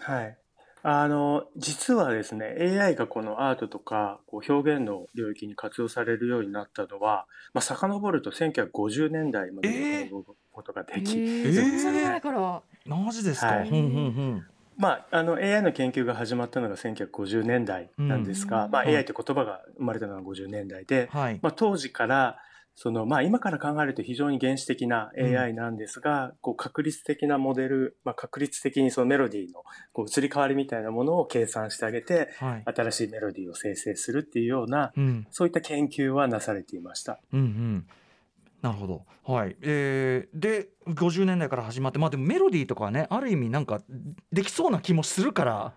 [0.00, 0.36] はい。
[0.82, 10.12] あの、実はですね、AI がこのアートとかこう表現の領域に活用されるようになったのは、まあ、遡ると1950年代までえー？
[10.12, 12.62] のことがでえき、ー、そんなに前から？
[12.84, 13.46] マジですか？
[13.46, 13.70] はい
[14.76, 21.38] まあ、あの AI の研究が始まったのが1950年代なんですが、まあ、うんうん AI という言葉が生まれたのが50年代で、はい。
[21.42, 22.38] まあ、当時から
[22.82, 32.62] その、まあ、今から考えると非常に原始的な AI なんですが、こう確率的なモデル、まあ、確率的にそのメロディーのこう移り変わりみたいなものを計算してあげてはい。
[32.64, 37.20] 新しいメロディーを生成するっていうようなうんそういった研究はなされていました。
[37.34, 37.86] うんうん。
[38.62, 39.04] なるほど。
[39.30, 39.56] はい。
[39.60, 43.82] えー、で50年代から始まってまあでもメロディーとかはねある意味なんか
[44.32, 45.74] できそうな気もするから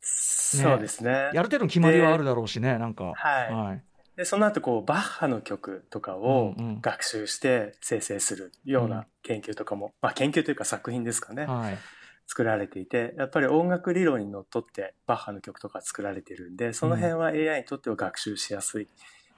[0.00, 1.30] そうですね。
[1.34, 3.12] やる程度の決まりはあるだろうしねなんか。
[3.16, 3.82] はいはい。
[4.18, 6.80] でその後こうバッハの曲とかをうんうん。
[6.80, 8.90] 学習して生成するよううん。
[8.90, 11.78] な研究とかも、まあ、研究というか作品ですかね、はい。
[12.26, 18.88] 作られていてやっぱり音楽理論にのっとってバッハの曲とか作られてるんでその辺は AI にとっては学習しやすい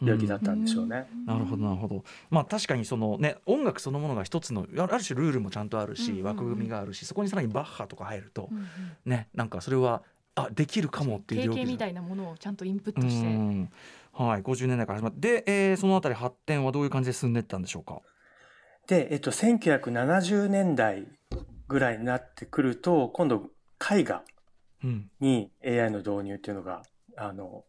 [0.02, 1.06] 領域だったんでしょうね。
[1.26, 2.04] なるほどなるほど。
[2.30, 6.26] まあ確かにそのね音楽そのものが一つのある種ルールもちゃんとあるし、うんうんうん。
[6.26, 8.66] 枠組みがあるしそこにさらにバッハとか入ると、うんうん。
[9.04, 10.02] ねなんかそれは
[10.36, 13.70] あできるかもっていう経験みたいなものをちゃんとインプットうして、ん
[14.12, 15.20] はい50年代から始まって。
[15.20, 18.00] で、えーそのあたり発展はどういう感じで進んでいったんでしょうか？
[18.86, 21.06] で、えっと、1970年代
[21.68, 23.50] ぐらいになってくると今度
[23.90, 24.22] 絵画
[24.82, 25.10] うん。
[25.20, 26.82] に AI の導入っていうのが
[27.16, 27.64] あの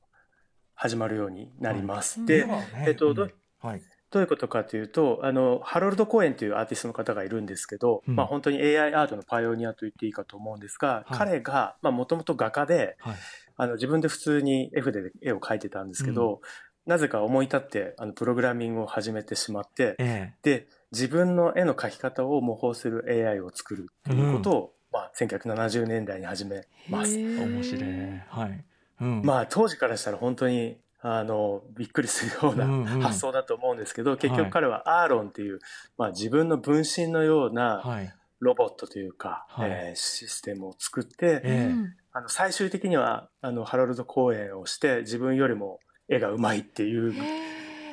[0.74, 2.20] 始まるようになります。
[2.20, 2.28] はい。
[2.28, 2.50] で、うん
[2.88, 3.82] えっとどうはい。
[4.12, 13.16] どういうことかというとあのハロルド・コーエンというアーティストの方がいるんですけど、うんまあ、本当に AI アートのパイオニアと言っていいかと思うんですが、はい彼がもともと画家ではい。
[13.58, 16.42] あの自分で普通に絵筆で絵を描いてたんですけど、
[16.88, 27.16] なぜか思い立ってあのプログラミングを始めてしまってえで自分の絵の描き方を模倣する AI を作るということを、まあ、1970年代に始めます。
[27.18, 27.84] 面白い。
[28.30, 28.66] はい。
[29.02, 29.22] うん。
[29.24, 35.60] まあ当時からしたら本当にあのびっくりするようなうんうん発想だと思うんですけど、結はい局彼はアーロンっていう、
[35.98, 38.14] まあ、自分の分身のようなはい。
[38.40, 47.14] ロボットというか、はいえーシステムを作って、ええうんあの最終的にはあのハロルド公演をして自分よりも絵がうまいっていう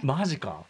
[0.03, 0.65] マジか。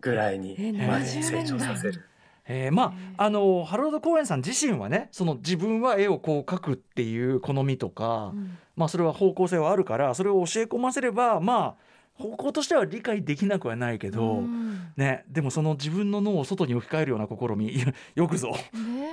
[0.00, 2.04] ぐらいにえーまで70成長させる。
[2.48, 8.58] えー、まああのハロルド・コーエンさん自身はねその自分は絵をこう描くっていう好みとか、うん。
[8.76, 14.92] まあそれは方向性はあるからそれを教え込ませればまあ方向としては理解できなくはないけど、うん。
[14.96, 17.74] ね、でもその自分の脳を外に置き換えるような試み
[18.14, 18.52] よくぞ。
[18.72, 19.12] ね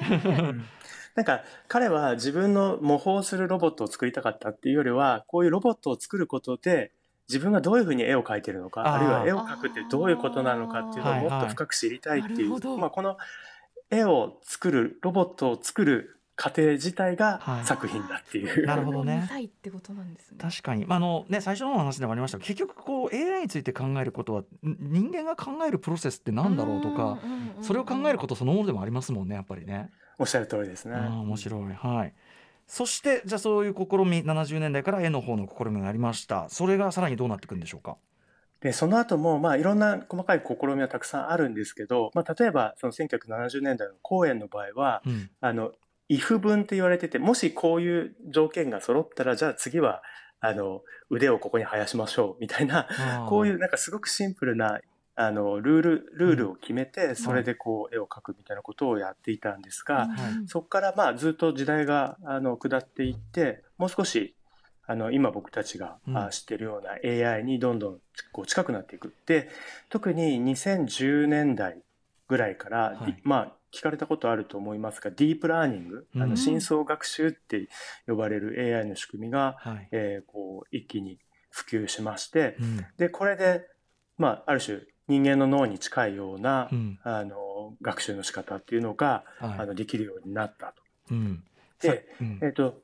[1.16, 6.92] なんか彼は自分の模倣するロボットを作りたかったっていうよりはこういうロボットを作ることで
[7.34, 13.18] 自分がどういうふうに絵を描いてるのかあるいは絵を描くってどういうことなのかっていうのをもっと深く知りたいっていう、まあ、この
[13.90, 17.66] 絵を作るロボットを作る過程自体がはい。
[17.66, 19.30] 作品だっていう、なるほどね。
[19.46, 20.38] ってことなんですね。
[20.42, 27.20] 確かに、まああのね、最初の話でもありましたが結局こう AI について考えることはん人間が考えるプロセスってなんだろうとか
[27.62, 29.92] それを考えることそのものでもありますもんねやっぱりね。
[30.18, 30.96] おっしゃる通りですね。
[30.96, 32.14] 面白い、はい、
[32.68, 36.48] そしてじゃあそういう試み70年代から絵の方の試みがありました。
[36.50, 37.98] それがさらにどうなっていくんでしょうか？
[38.64, 45.30] で、その後も、まあ、いろんな細かい試みはたくさんあるんですけど、まあ、例えば、その1970年代の公演の場合は、うん。
[45.42, 45.74] あの、
[46.10, 50.02] if 文って言われてて、もしこういう条件が揃ったら、じゃあ次は、
[50.40, 52.88] あの、腕をここに生やしましょう、みたいな、
[53.28, 54.80] こういううなんかすごくシンプルな、
[55.16, 60.48] あの、ルール、ルールを決めて、それでこう、絵を描くみたいなことをやっていたんですが、はい。
[60.48, 64.36] そこからまあずっと時代があの下っていって、もう少し
[64.86, 65.98] あの今僕たちが
[66.32, 68.00] 知ってるような AI にどんどん
[68.32, 69.14] こう近くなっていく。
[69.26, 69.50] で、
[69.90, 71.78] 特に2010年代
[72.28, 73.20] ぐらいから、はい。
[73.24, 76.30] まあ聞かれたことあると思いますが、ディープラーニング、あうん。
[76.32, 77.70] の深層学習って
[78.08, 79.90] 呼ばれる AI の仕組みが、はい。
[79.92, 81.20] えーこう一気に
[81.52, 82.86] 普及しまして、うん。
[82.98, 83.62] で、これで、
[84.18, 87.00] まあある種人間の脳に近いような、うん。
[87.04, 89.60] あの学習の仕方っていうのが、はい。
[89.60, 90.74] あのできるようになったと。
[91.12, 91.44] うん。
[91.82, 92.40] でさうん。
[92.42, 92.82] えっと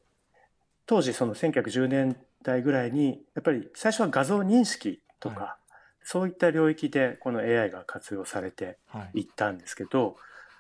[0.86, 5.56] 当時その1910年代ぐらいにやっぱり最初は画像認識とか、は
[6.04, 9.20] そういった領域でこの AI が活用されてはい。
[9.20, 10.18] いったんですけど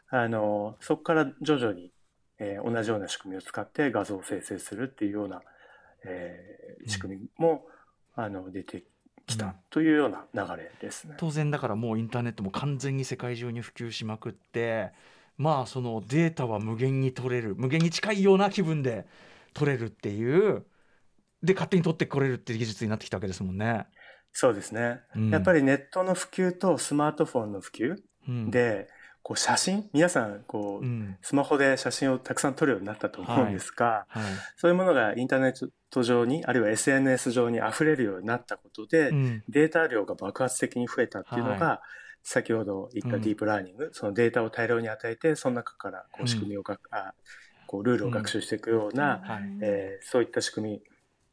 [0.09, 1.91] あのそこから徐々に、
[2.37, 5.41] えー同じような仕組みを使って画像を生成するっていうような、
[6.05, 7.65] えー仕組みも、
[8.15, 8.83] あの出てきう
[9.35, 11.15] んたというような流れですね。
[11.17, 14.91] 当然だからもうインターネットも完全に世界中に普及しまくって
[15.37, 19.05] まあそのデータは無限に取れる無限に近いような気分で
[19.53, 20.65] 取れるっていう
[21.43, 23.87] で勝手に取ってこれるっていう技術になってきたわけですもんね。
[24.31, 27.95] そうですね、うんやっぱりネットの普及とスマートフォンの普及
[28.27, 28.87] うん、で、
[29.21, 31.17] こう写真皆さんこう、うん。
[31.21, 34.23] スマホで写真をたくさん撮るようになったと思うんですが、はい。
[34.57, 39.43] そういうものがインターネット上にあるいは SNS 上に溢れるようになったことで、うん。
[39.49, 41.81] データ量が爆発的に増えたっていうのが、は
[42.23, 43.21] 先ほど言ったうん。
[43.21, 46.25] ディープラーニング、そのデータを大量に与えてその中からこうん。
[46.25, 47.13] う仕組みをが、あ
[47.67, 49.43] こうルールを学習していくような、はい。
[49.61, 50.81] えーそういった仕組み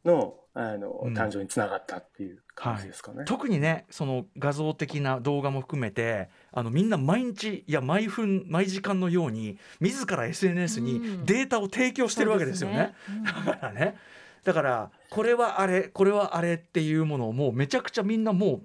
[0.05, 3.25] のあの、うん誕生につながったっていう感じですかね。
[3.27, 12.95] 特にねその画像的な動画も含めてあのみんな毎日いや毎分毎時間のように自ら SNS にうんデータを提供してるわけですよね。
[13.45, 13.97] だからね
[14.45, 18.63] だからこれはあれこれはあれっていうものをもうめちゃくちゃみんなもう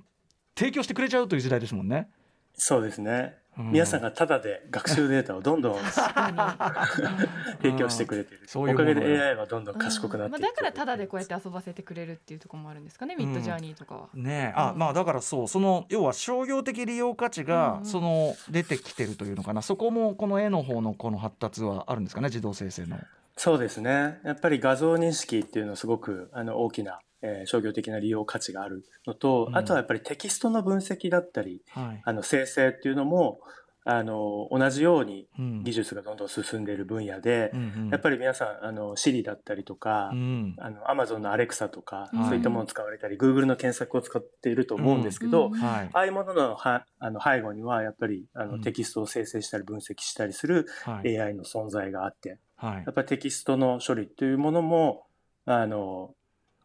[0.56, 2.10] 提供してくれちゃうという時代ですもんね。
[2.54, 3.41] そうですね。
[3.58, 3.72] うん。
[3.72, 5.80] 皆さんがタダで学習データをどんどん
[7.62, 8.42] 提供してくれてる。
[8.48, 8.92] そういうものが。
[8.92, 14.10] おかげで AI はどんどん賢くなっていってまあ、だからただでこうやって遊ばせてくれるっていうところもあるんですかね、ミッドジャーニーとかは。
[14.14, 14.60] ねえ。
[14.60, 14.80] あうん。
[14.80, 15.48] まあだからそう。
[15.48, 19.62] その要は商業的利用価値がその出てきてるというのかな。
[19.62, 22.98] そこもこの絵の方のこの発達はあるんですかね自動生成の。
[23.38, 24.20] そうですね。
[24.24, 29.58] やっぱり画像認識っていうのはすごくあの大きな、えー商業的な利用価値があるのと、うん。
[29.58, 32.02] あとはやっぱりテキストの分析だったり、はい。
[32.04, 33.40] あの生成っていうのも、
[33.84, 35.64] あの、同じようにうん。
[35.64, 37.90] 技術がどんどん進んでいる分野でう、んうん。
[37.90, 40.56] やっぱり皆さん、あの、Siri だったりとかう、ん。
[40.60, 42.26] あの、Amazon の Alexa とか、はい。
[42.26, 45.90] そういったものを使われたり、Google の検索を使っていると思うんですけど、うんはい。
[45.94, 48.62] ああいうもののはあの背後には、やっぱりあの、うん。
[48.62, 51.18] テキストを生成したり分析したりするはい。
[51.20, 52.84] AI の存在があって、はい。
[52.86, 55.08] やっぱりテキストの処理というものも、
[55.46, 56.14] あの、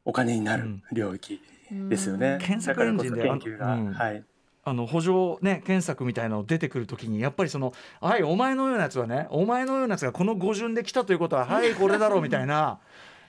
[0.06, 2.38] お金になるうん領域ですよね。
[2.40, 4.24] 検索エンジンで研究が、あうんはい。
[4.64, 12.80] あの補助ね検索みたいなの出てくるときにやっぱりその「はいお前のようなやつはねお前のようなやつがこの語順で来たということははいこれだろう」みたいな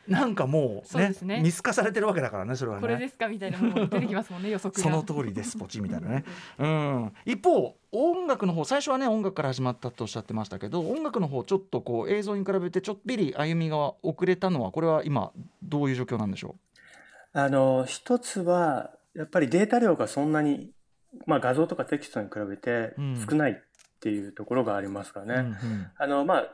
[0.08, 2.82] なんかもうねね見透かされてるわけだからねそれはね。
[2.82, 4.82] これですかみたいなものも出てきますもんね予測が。
[4.82, 6.24] その通りですポチみたいなね。
[6.58, 15.32] うん、一方音楽の方最初はね音楽から始まったとおっしゃってましたけど音楽の方ちょっとこう映像に比べてちょっぴり歩みが遅れたのはこれは今
[15.64, 16.56] どういう状況なんでしょ
[17.38, 20.72] あの、一つは、やっぱりデータ量がそんなに、
[21.28, 23.56] まあ画像とかテキストに比べてうん少ないっ
[24.00, 25.26] ていうところがありますかう。
[25.26, 25.36] ね。
[25.36, 26.52] うんうんあの、まあ、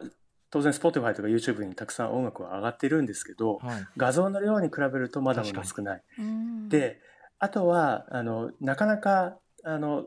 [0.53, 3.87] 当然 Spotify とか YouTube にたくさん音楽は上がってるんですけど、はい。
[3.97, 6.03] 画像の量に比べるとまだまだ少ない。
[6.19, 6.99] うん、で、
[7.39, 10.05] あとは、あの、なかなか、あの、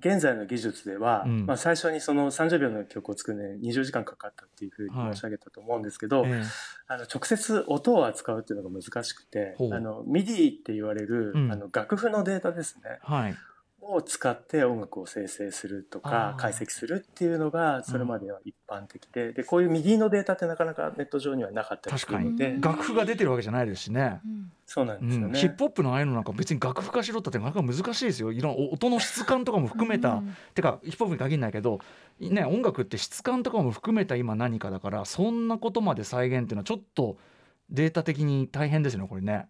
[0.00, 1.46] 現在の技術では、うん。
[1.46, 6.42] まあ最初にその30秒の曲を作るのに20時間かかったっていうふうに申し上げたと思うんですけど、え
[6.86, 11.50] あの直接音を扱うっていうのが難しくてあの MIDI って言われる、うん。
[11.50, 12.82] あの楽譜のデータですね。
[12.84, 13.36] えはい
[13.88, 24.20] をを使って音楽を生成するとか解析するっていうのがそれまでは一般的で,、でこういう MIDI のデータってなかなかネット上にはなかったりするの確かに楽譜が出てるわけじゃないですしね。
[24.24, 25.38] うんそうなんうん、ですよね。
[25.38, 31.78] ヒップホップのああいうのなんか別に楽譜化しろったってなかなか難しいですよいろんな音の質感とかも含めた、うんてかヒップホップに限らないけど、
[32.18, 37.16] ね、音楽って質感とかも含めた今何かだからそんなことまで再現っていうのはちょっと
[37.70, 39.46] データ的に大変ですよねこれね。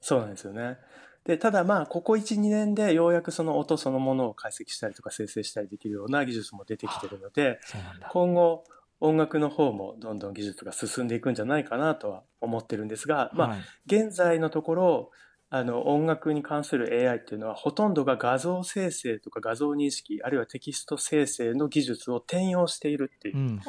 [0.00, 0.78] そうなんですよね。
[1.24, 8.08] でただまあここ12年でようやくその音そのものを解析したりとか生成したりできるような技術も出てきてるのでそうなんだ。
[8.10, 8.64] 今後
[9.00, 13.60] 音楽の方もどんどん技術が進んでいくんじゃないかなとは思ってるんですが、まあはい。
[13.86, 15.10] 現在のところ
[15.50, 23.60] あの音楽に関する AI っていうのはほとんどが画像生成とか画像認識あるいはテキスト生成の技術を転用しているっていううん。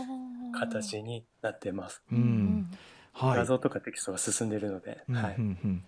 [0.54, 2.04] 形になってます。
[2.12, 2.70] うん。
[3.12, 3.38] はい。
[3.38, 5.36] 画像とかテキストが進んでいるので、うんはい。
[5.38, 5.84] うんうん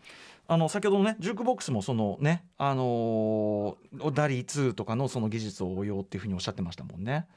[0.47, 7.27] あの先ほどのねジュークボックスもそのねあのーダリー2とかのその技術を応用っていうふうにおっしゃってましたもんね。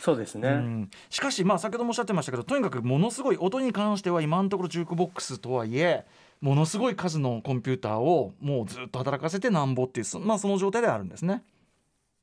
[0.00, 0.48] そうですね。
[0.48, 6.06] うん、しかしまあ先ほどもおっしゃってましたけどとにかくものすごい音に関しては今のところジュークボックスとはいえ
[6.40, 11.42] ものすごい数のコンピューターをもうずっと働かせてなんぼっていうそ,、まあ、その状態ではあるんですね。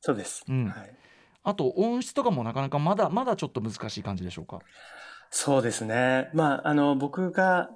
[0.00, 0.44] そうです。
[0.48, 0.94] うんはい
[1.46, 4.60] あと音質とかもなかなかまだまだちょっと難しい感じでしょうか？
[5.30, 6.30] そうですね。
[6.32, 7.68] まあ、あの、僕が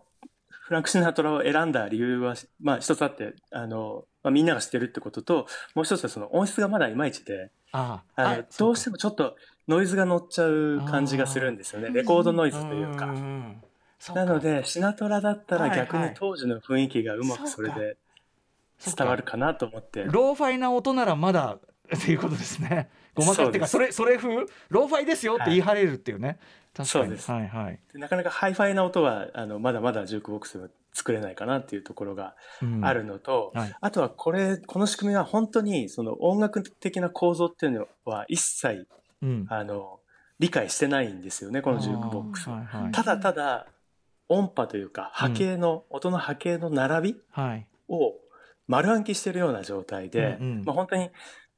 [0.69, 9.35] フランク・シナトラを選んだ理由は、まあ、一つあって、あの、まあ、みんなが知ってるってことと、もう一つはその音質がまだいまいちで、あのどうしてもちょっと
[9.67, 11.89] ノイズが乗っちゃう感じがするんですよね。
[11.91, 13.07] レコードノイズというか。
[14.15, 17.97] なので、シナトラだったら逆にはいはい当時の雰囲気がうまくそれで
[18.85, 20.05] 伝わるかなと思って。
[20.05, 21.57] ローファイな音ならまだ
[21.97, 22.91] っていうことですね。
[23.15, 24.29] ごまかっていうかそれそれ風？
[24.69, 26.39] ローファイですよって言い張れるっていうね。
[26.79, 27.05] 確かに。
[27.05, 27.31] そうです。
[27.31, 27.81] はいはい。
[27.93, 32.85] でなかなかハイファイな音は、あの、まだまだジュークボックスは作れないかなっていうところがうん。
[32.85, 33.75] あるのと、はい。
[33.81, 38.87] あとはこれ、この仕組みは本当にその音楽的な構造っていうのは一切、
[39.23, 39.47] うん。
[39.49, 40.01] あの、
[40.39, 42.49] 理解してないんですよね、このジュークボックス。
[42.49, 42.93] はいはい。
[42.93, 43.67] ただただ、
[44.29, 47.67] 音波というか波形の、音の波形の並びはい。
[47.89, 48.15] を
[48.67, 50.65] 丸暗記してるような状態で、うんうん。
[50.65, 51.11] まあ本当に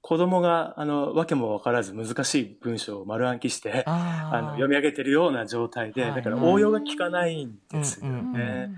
[0.02, 6.14] 子供が、あの、わけもわからず難しい文章を丸暗記して、あ の読み上げてるような状態で、はい。
[6.14, 8.18] だから応用が効かないんですよね。
[8.18, 8.38] うんう
[8.68, 8.76] ん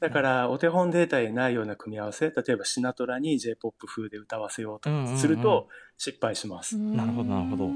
[0.00, 5.68] だから、お手本データにないような組み合わせ、例えばシナトラに J-POP 風で歌わせようとすると
[5.98, 6.78] 失敗します。
[6.78, 7.70] なるほどなるほど。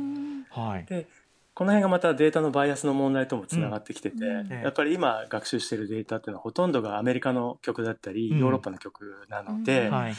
[0.49, 0.87] はい。
[0.87, 1.07] で、
[1.53, 4.53] この辺がまたデータのバイアスの問題ともつながってきてて、うん。
[4.53, 8.39] ええやっぱり今学習しているデータっていうのはほとんどがアメリカの曲だったり、うん。
[8.39, 9.93] ヨーロッパの曲なので、うん。
[9.93, 10.15] はい。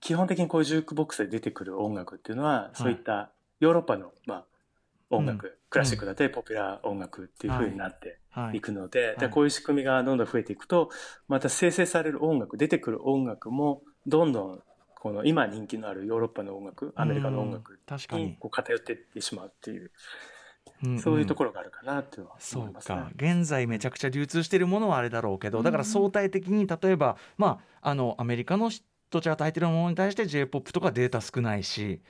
[0.00, 3.30] 基本的にこういうジュークボックスで出てくる音楽っていうのは、そういった
[3.60, 4.44] ヨーロッパの、まあ、
[5.10, 8.58] 音楽、クラシックだったりポピュラー音楽っていう風になってはい。
[8.58, 8.60] い。
[8.60, 9.16] くので、はい。
[9.18, 10.90] でこういう仕組みがどんどん増えていくと
[11.28, 14.62] また生成される音楽出てくる音楽もどんどん
[14.94, 17.78] この今人気のあるヨーロッパの音楽アメリカの音楽
[18.12, 18.24] に。
[18.24, 18.36] に。
[18.38, 19.90] こう偏っていってしまうっていう、
[20.86, 20.98] んん。
[21.00, 22.72] そういうところがあるかなっていうのはそう。
[22.72, 23.10] か。
[23.16, 28.70] 現在めちゃくちゃ流通しているものはあれだろうけどだから相対的に例えば、まあ、あのアメリカの
[29.10, 32.00] 人チャート入ってるものに対して j p o p とかデータ少ないし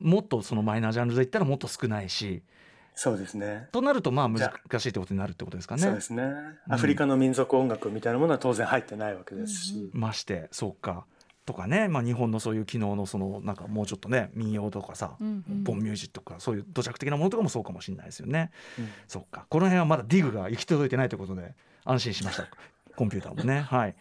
[0.00, 2.42] もっとそのマイナージャンルで言ったらもっと少ないし。
[2.98, 3.68] そうですね。
[3.72, 5.82] となるとまあ難しいってことになるってことですかね。
[5.82, 6.24] そうですね。
[6.68, 11.04] アフリカの民族音楽みたいなものは当然入ってないわけですし、ましてそうか。
[11.44, 15.64] とかね、まあ、日本のそういう機能のそのなんかもうちょっとね民謡とかさ、うんうん。
[15.64, 18.50] ボンミュージックとかそういう土着的なものとかもそうかもしれないですよね。
[18.78, 18.88] うん。
[19.06, 19.46] そうか。
[19.48, 22.48] この辺はまだディグが行き届いてないということで安心しました。
[22.96, 23.60] コンピューターもね。
[23.60, 23.96] はい。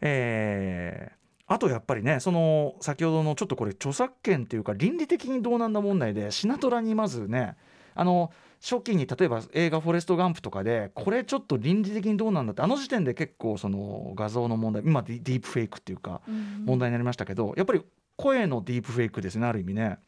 [0.00, 7.56] えーあとやっぱりねその先ほどのちょっとこれ著作権っていうか倫理的にどうなんだ問題でシナトラにまずね
[7.94, 16.20] あの初期に例えば映画「フォレスト・ガンプ」とかでこれちょっと倫理的にどうなんだってあの時点で結構その画像の問題今ディープフェイクっていうか
[16.64, 17.82] 問題になりましたけどやっぱり
[18.16, 19.98] 声のディープフェイクですねある意味ね。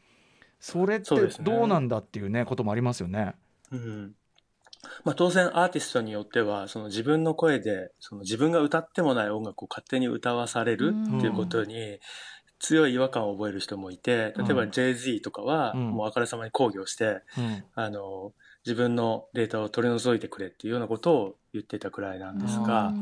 [0.59, 3.33] それってどうなんだっていうねこともありますよね。
[3.71, 4.15] うん
[5.03, 11.99] まあ、当然アーティストによってはその自分の声でその自分が歌ってもない音楽を勝手に歌わされるっていうことに
[12.59, 14.69] 強い違和感を覚える人もいて例えばうん。
[14.69, 15.89] Jay-Z とかはうん。
[15.91, 17.63] もうあからさまに抗議をしてうん。
[17.75, 18.33] あの
[18.65, 22.93] 自分のデータを取り除いてくれっていうようなことを言ってたくらいなんですうが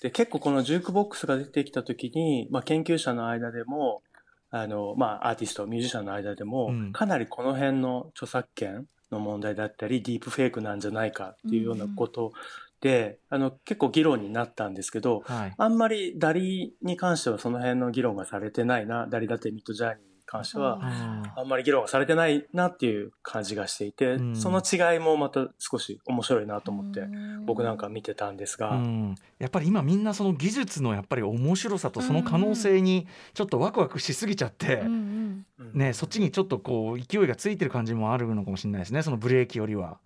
[0.00, 4.02] で結構このジュークボックスが出てきた時に、まあ、研究者の間でも
[4.50, 6.92] あの、まあ、アーティストミュージシャンの間でも、うん。
[6.92, 12.32] かなりこの辺の著作権の問題だったりディープフェイクなんじゃないかっていうようなこと
[12.80, 15.54] で、あの結構議論になったんですけどはい。
[15.56, 24.36] あんまりダリに関してはその辺の議論がされてないなダリだってミッドジャーニーに関してはああんまり議論がされてないなっていう感じがしていて、うん。
[24.36, 27.04] その違いもまた少し面白いなと思って
[27.46, 28.72] 僕なんか見てたんですが。
[28.72, 29.14] ーうん。
[29.38, 35.46] やっぱり今みんなその技術のやっぱり面白さとその可能性にちょっとワクワクしすぎちゃって、うんうん。
[35.58, 39.98] うんね、そっちにちょっとこう勢いがついてる感じもあるのかもしれないですねそのブレーキよりは。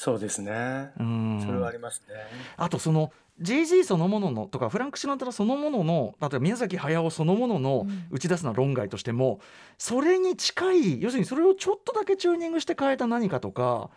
[0.00, 0.92] そうですね。
[0.98, 2.14] うんそれはありますね。
[2.56, 9.40] あとその JG そのもののとかフランク・シナトラそのものの例えば宮崎駿そのもののうん打ち出すのは論外としても、
[9.76, 13.90] それに近い要するにそれをちょっとだけチューニングして変えた何かとか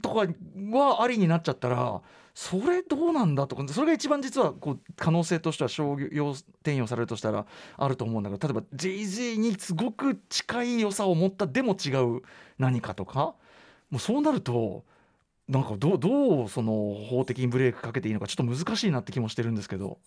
[0.00, 0.32] とか
[0.70, 2.00] はありになっちゃったら
[2.32, 7.46] それどうなんだとかそれが一番実はこう可能性としては商業転用されるとしたら
[7.76, 12.22] あると思うんだけど例えば JG にすごく近い良さを持ったでも違う
[12.60, 13.34] 何かとか
[13.90, 14.84] もうそうなると
[15.48, 19.98] なんかどうどうその法的にブレーキかけていいのかちょっと難しいなって気もしてるんですけど。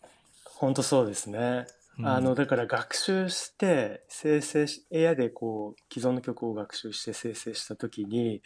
[0.43, 1.65] 本当そうですね。
[1.99, 2.07] うん。
[2.07, 8.41] あの、だから学習して生成し、AI でこう、既存の曲を学習して生成したときに、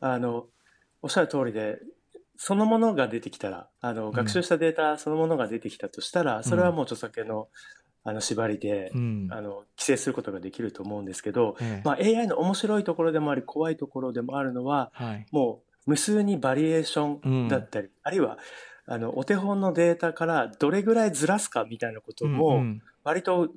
[0.00, 0.46] あの、
[1.02, 1.78] おっしゃる通りで、
[2.36, 7.48] そのものが出てきたら、あの、学習したデータそのものが出てきたとしたら、それはもう著作権の、
[8.04, 9.28] あの、縛りでう、ん。
[9.30, 11.82] あの、規制することができると思うんですけど、ええ。
[11.84, 15.26] まあ、AI の面白いところでもあり、怖いところでもあるのは、はい。
[15.30, 18.38] もう無数にバリエーションだったり、あるいは
[18.86, 22.82] あのお手本のデータからどれぐらいずらすかみたいなことうんうもん。
[23.04, 23.50] 割と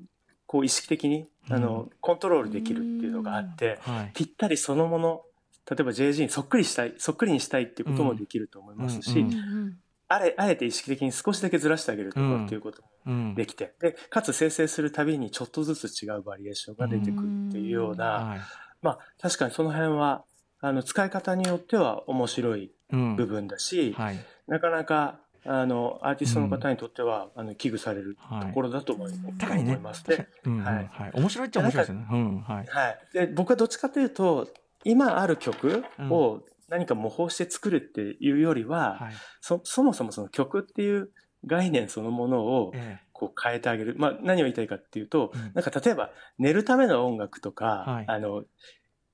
[0.46, 4.12] こう意識的にあうのコントロールできるっていうのがあってはい。
[4.14, 5.22] ぴったりそのもの
[5.70, 9.34] 例えば JG にそっくりしたいそっくりにしたいっていうこともできると思いますし、うん。
[9.34, 13.34] うんあれあえて意識的に少しだけずらしてあげるとかっていうこともうん。
[13.34, 18.40] できて、でかつ生成するたびにちょっとずつ違うバリエーションが出てくるっていうような、はい。
[18.84, 20.24] まあ確かにその辺は
[20.66, 23.16] あの使い方によっては面白いうん。
[23.16, 24.26] 部分だし、はい。
[24.48, 30.04] なかなかあのアーティストの方にとっては、あの危惧されるはいところだと思い,、確かにね思います。
[30.04, 30.66] 確かでにうんうん。
[30.66, 30.90] はい。
[30.92, 31.12] はい。
[31.14, 32.08] 面白いっちゃ面白いですよね。
[32.12, 32.42] うん。
[32.42, 32.66] はい。
[32.68, 34.48] はい、で僕はどっちかというと
[34.84, 39.14] 今ある曲を何か模倣して作るっていうよりは、はい。
[39.42, 41.10] そそもそもその曲っていう
[41.46, 43.00] 概念そのものをえ。
[43.18, 45.52] こう変えてあげる、まあ、何を言いたいかっていうと、うん。
[45.54, 48.06] なんか例えば寝るための音楽とか、はい。
[48.08, 48.44] あの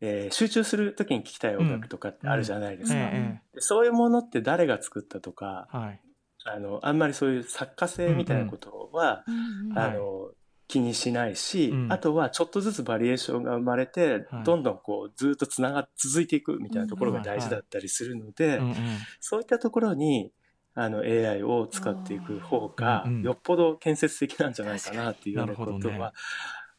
[0.01, 6.01] えー集中する時に聴きたい音楽とかってあるじゃないでえすか、えでそういうものって誰が作ったとかえはい。
[6.43, 10.31] あのあんまりそういう作家性みたいなことは、うんうんはいあの
[10.67, 11.91] 気にしないし、うん。
[11.91, 14.43] あとはちょっとずつバリエーションが生まれて、はい。
[14.45, 18.75] どんどんこうずっとつなが続いていくみたいなところが大事だったりするので、うんうん
[19.19, 20.31] そういったところに
[20.73, 25.95] あの AI を使っていく方がよっぽど建設的なんじゃないかなっていうようなこなるほどね。
[25.97, 26.13] とは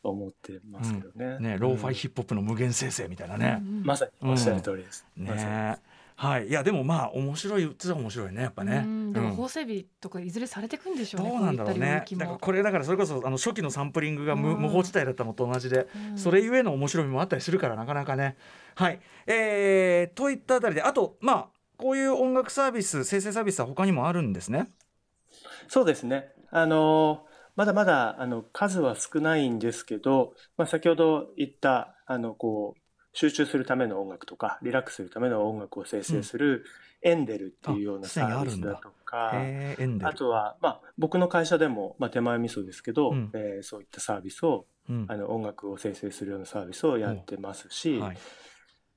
[0.03, 1.39] 思ってますけどね。
[1.39, 3.59] ねローファイヒップホップの無限生成みたいなね。
[3.61, 3.83] うん。
[3.85, 5.07] まさにおっしゃる通りです。
[5.17, 5.79] ね。
[6.15, 6.49] はい。
[6.49, 8.83] いやでもまあ面白い実は面白いねやっぱね。
[8.85, 9.13] うん。
[9.13, 9.35] でもうん。
[9.35, 11.31] 法整備とかいずれされていくんでしょうね。
[11.31, 12.05] どうなんだろうね。
[12.13, 14.63] だからこれだからそれこそあの初期のサンプリングが無うん。
[14.63, 16.19] 無法地帯だったのと同じで、うん。
[16.19, 18.37] それゆえの面白みもあったりするからなかなかね。
[18.75, 21.47] はい、えーといったあたりであとまあ
[21.77, 24.69] こういう音楽サービス生成サービスは他にもあるんですね？
[25.69, 26.31] そうですね。
[26.51, 27.27] あの
[27.57, 32.81] まだまだあの数は少ないんですけど、まあ、先ほど言ったあのこう
[33.13, 36.65] 集中するための音楽とかリラックスするための音楽を生成する
[37.03, 40.11] エンデルっていうようなサービスだとか、えーエンデル。
[40.11, 43.31] あとは、まあ、僕の会社でも、まあ、手前味噌ですけど、うん。
[43.35, 45.07] えーそういったサービスをうん。
[45.09, 48.19] あの音楽を生成するようなサービスをやってますし、はい。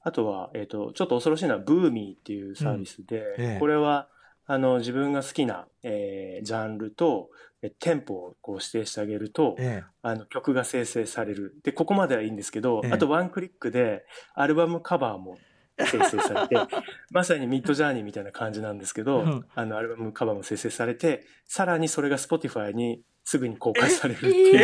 [0.01, 3.59] あとは、えー、とちょっと恐ろしいのはブーミーっていうサービスで、ええ。
[3.59, 4.07] これは
[4.47, 7.29] あの自分が好きな、えージャンルと
[7.61, 11.55] えテンポをこう指定してあげると、えあの曲が生成される。
[11.63, 12.91] でここまではいいんですけど、ええ。
[12.91, 15.37] あとワンクリックでアルバムカバーも
[15.79, 16.55] 生成されて
[17.11, 19.45] まさにミッドジャーニーみたいな感じなんですけど、うん。
[19.55, 24.55] あのアルバムカバーも生成されてさらにそれが Spotify にすぐに公開されるっていう。
[24.57, 24.59] え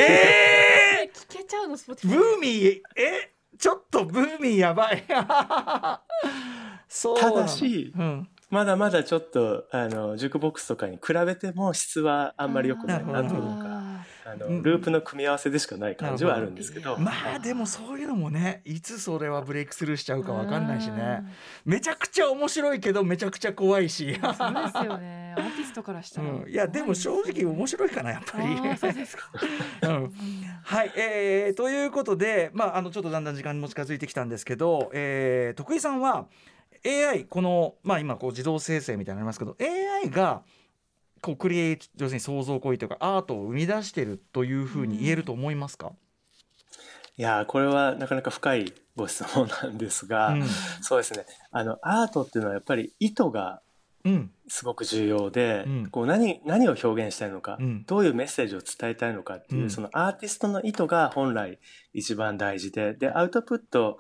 [1.05, 2.81] え聞けちゃうのスポテー、ブーミー？
[2.95, 3.33] え？
[3.57, 5.03] ちょっとブーミーやばい。
[6.87, 21.23] そうただしうん、まだまだちょっとあのジュークボックスとかに比べても質はあんまり良くないなというかああのうんループの組み合わせでしかない感じはあるんですけどまあでもそういうのもねいつそれはブレイクスルーしちゃうかわかんないしね
[21.65, 25.35] めちゃくちゃ面白いけどめちゃくちゃ怖いし、ーそうですよね。
[25.37, 26.29] アーティストからしたら。
[26.29, 28.77] うん、いやでも正直面白いかなやっぱり。
[28.77, 29.31] そうですか。
[29.83, 30.13] うん
[30.63, 36.27] はい、えーということで、まあ、あのちょっとだんだん時間にも近づいてきたんですけど、えー徳井さんは
[36.85, 40.41] AI この、まあ、今こう自動生成みたいなのありますけど AI が
[41.21, 45.91] こうクリエイト要するに創造行為というかアートを生み出してるというふうに言えると思いますか、
[47.17, 50.43] いやーこれはなかなか深いご質問なんですが、うん。
[50.81, 51.25] そうですね。
[51.51, 53.61] あのアートっていうのはやっぱり意図が
[54.03, 54.31] うん。
[54.47, 55.87] すごく重要で、うん。
[55.87, 57.83] こう何何を表現したいのか、うん。
[57.85, 59.69] どういうメッセージを伝えたいのかっていう、うん。
[59.69, 61.59] そのアーティストの意図が本来
[61.93, 63.99] 一番大事ででアウトプット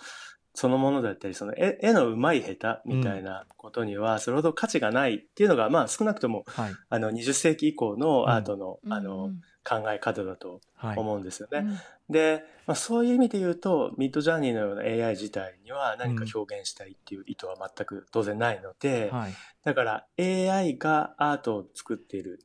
[0.53, 6.73] そのものだったりその絵絵のうまい下手みたいなことにはそれほど価値がないっていうのが、まあ少なくともはい。
[6.89, 9.31] あの20世紀以降のアートの,、うんあの
[9.63, 10.97] 考え方だとはい。
[10.97, 11.59] 思うんですよね。
[11.59, 11.77] うん。
[12.09, 19.33] で、まあ、そういう意味で言うとミッドジャーニーのような AI 自体には何か表現したいっていう意図は全く当然ないので、はい。
[19.63, 22.37] だから AI がアートを作っているうん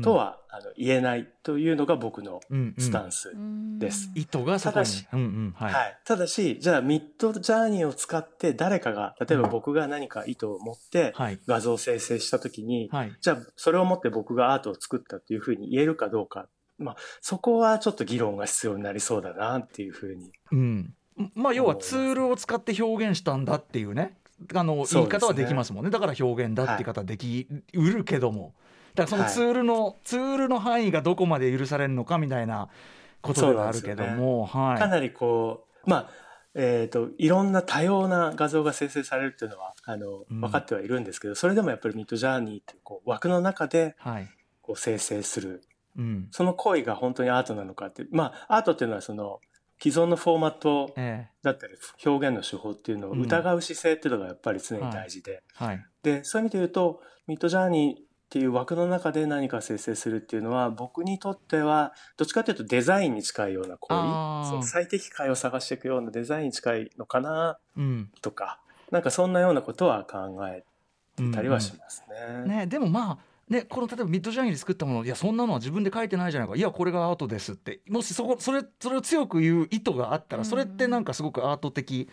[0.00, 2.40] とは、あの言えないというのが僕の
[2.78, 3.34] スタンス。
[3.78, 4.10] です。
[4.14, 4.84] 意図がそこに。
[4.84, 5.72] ただしうんうんはい。
[5.72, 11.38] はい、ただしじゃあミッドジャーニーを使って誰かが例えば僕が何か意図を持ってはい。
[11.46, 13.12] 画像を生成した時に、はい。
[13.20, 20.30] じゃあそれをもって僕がアートを作ったっていうふうに言えるかどうか、まあ、そこはちょっと議論が必要になりそうだなっていうふうに。
[20.52, 20.94] うん、
[21.34, 24.16] まあ要はツールを使って表現したんだっていうね。
[24.54, 25.90] あの言い方はできますもんね。
[25.90, 28.54] だから表現だって言い方はできうるけども
[28.94, 32.68] だからそのツールの、ツールの範囲がどこまで許されるのかみたいな
[33.22, 34.78] ことではあるけども、はい。
[34.78, 36.10] かなりこうまあ
[36.54, 40.40] えー、といろんな多様な画像が生成されるっていうのはあのうん。
[40.40, 44.28] 分かってはいるんですけど、それでもやっぱりミッドジャーニーっていうこう枠の中ではい。
[44.60, 45.62] こう生成する。
[45.96, 46.28] うん。
[46.30, 49.40] その行為が本当にアートなのかってまあアートっていうのはその
[49.82, 51.74] 既存のフォーマットえだったり
[52.06, 55.84] 表現の手法っていうのを疑う姿勢っていうのがやっぱり常に大事で、えはい。
[56.02, 64.48] でそういう意味で言うとミッドジャーニーっていう枠の中で何か生成するっていうのは僕にとってはどっちかというとデザインに近いような行為。
[64.48, 68.10] その最適解を探していくようなデザインに近いのかなうん。
[68.22, 68.58] とか。
[68.90, 70.64] なんかそんなようなことは考え
[71.30, 72.04] たりはします
[72.46, 72.56] ね。
[72.60, 76.56] ね、でもまあね、この例えばミッドジャーニーで作ったものいやそんなのは自分で書いてないじゃないか。
[76.56, 77.80] いやこれがアートですって。
[77.86, 82.08] もしそこそれそれを強く言う意図があったらそれってなんかすごくアート的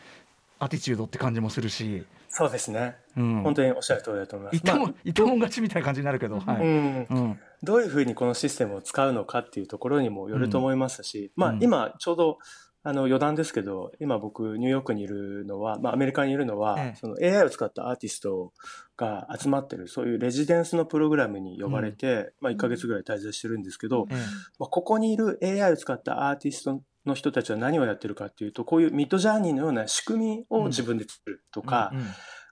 [0.59, 2.95] アティチュードって感じもするし、そうですね。
[3.17, 4.65] うん、本当におっしゃる通りだと思います。
[4.65, 6.61] まあ一本一本勝ちみたいな感じになるけど、はい。
[6.61, 7.07] うん。
[7.09, 11.63] うんどういうふうにこのシステムを使うのかっていうところにもよると思いますし、まあうん。
[11.63, 12.38] 今ちょうど
[12.84, 16.95] あの余談ですけど今僕ニューヨークにいるのは、まあ、アメリカにいるのは、ええ。
[16.95, 18.53] その AI を使ったアーティスト
[18.95, 24.13] が集まってるそういうレジデンスのプログラムに呼ばれて、まあ、1ヶ月ぐらい滞在してるんですけど、え
[24.57, 32.05] まあ、ここにいる AI を使ったアーティストの人たちは何をやってるかっていうとこういうミッドジャーニーのような仕組みを自分で作るとえか、うんうん。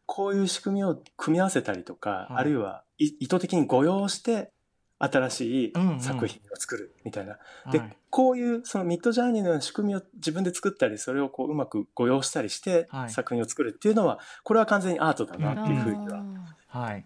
[0.06, 2.36] こういう仕組みを組み合わせたりとか、はい。
[2.38, 4.52] あるいはい意図的に誤用して
[5.00, 6.00] 新しいうんうん。
[6.00, 7.38] 作品を作るみたいな。
[7.72, 7.98] ではい。
[8.10, 13.10] こういうそのミッドジャーニーのような仕組みを自分で作ったりそれをこううまく誤用したりしてはい。
[13.10, 16.24] 作品を作るっていうのはこれは完全にアートだなっていうふうには
[16.68, 17.06] はい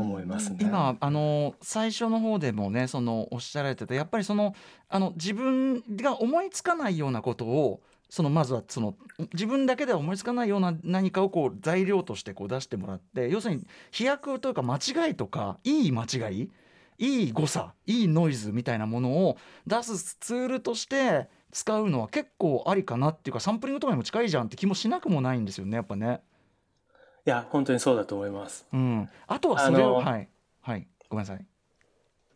[0.00, 0.58] 思いますね。
[0.60, 4.54] 今あの最初の方でもねそのおっしゃられてたやっぱりその
[4.88, 7.80] あの自分が思いつかないようなことを
[8.10, 8.94] そのまずはその
[9.32, 16.50] 自分だけでは思いつかないような何かをこう材料としてこう出してもらって要するに飛躍というか間違いとかいい間違い
[16.98, 19.36] いい誤差いいノイズみたいなものを
[19.66, 26.20] 出すツールとして使うのは結構ありかなっていうかサンプリングとかにも近いじゃんって気もしなくもないんですよねやっぱね。
[27.26, 28.66] いや本当にそうだと思います。
[28.72, 30.28] うん、あとはそれをあのはい。
[30.60, 30.86] はい。
[31.08, 31.46] ごめんなさい。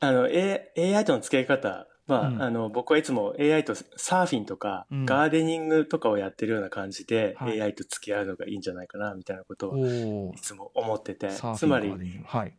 [0.00, 2.42] あの、A、AI との付き合い方は、うん。
[2.42, 5.06] あの僕はいつも AI とサーフィンとか、うん。
[5.06, 7.60] ガーデニングとかをやってるような感じで、はい。
[7.60, 11.30] AI と付き合うのがいいんじゃないかなみたいなことをいつも思ってて。
[11.56, 11.90] つまり
[12.24, 12.54] はい、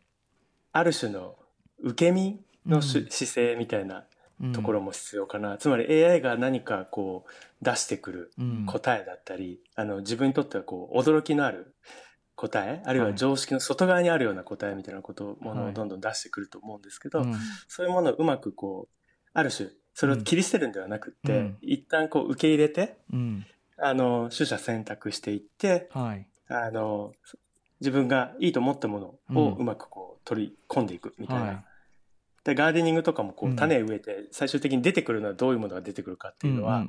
[0.72, 1.36] ある種の
[1.82, 3.10] 受け身のし、うん。
[3.10, 4.04] 姿勢みたいな
[4.42, 4.52] うん。
[4.52, 8.66] ところも必要かな、つまり AI が何かこう出してくるうん。
[8.66, 11.74] 答えだったり、あの自分にとってはこう驚きのある
[12.40, 15.70] 答えあるいは常識の外側にあるような答えみたいなことものはい。
[15.72, 17.34] をどんどん出してくると思うんですけど、うん。
[17.68, 21.58] そういうものをうまくこうある種それを切り捨てるんではなくって、うん。
[21.60, 23.46] 一旦こう受け入れてうん。
[23.76, 26.26] あの取捨選択していってはい。
[26.48, 27.12] あの
[27.80, 31.44] 自分がいいと思ったものをうまくこう取り込んでいくみたいな。
[31.44, 31.64] はい。
[32.44, 36.86] でガーデニングとかもこう種植えて最終的に出てくるのはどういうものが出てくるかっていうのは、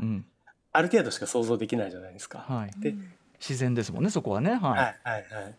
[0.71, 2.39] ある程度しか想像できないじゃないですか。
[2.39, 2.95] はい、で
[3.41, 4.51] 自然ですもんねそこはね。
[4.51, 5.55] はい、はいはいはい、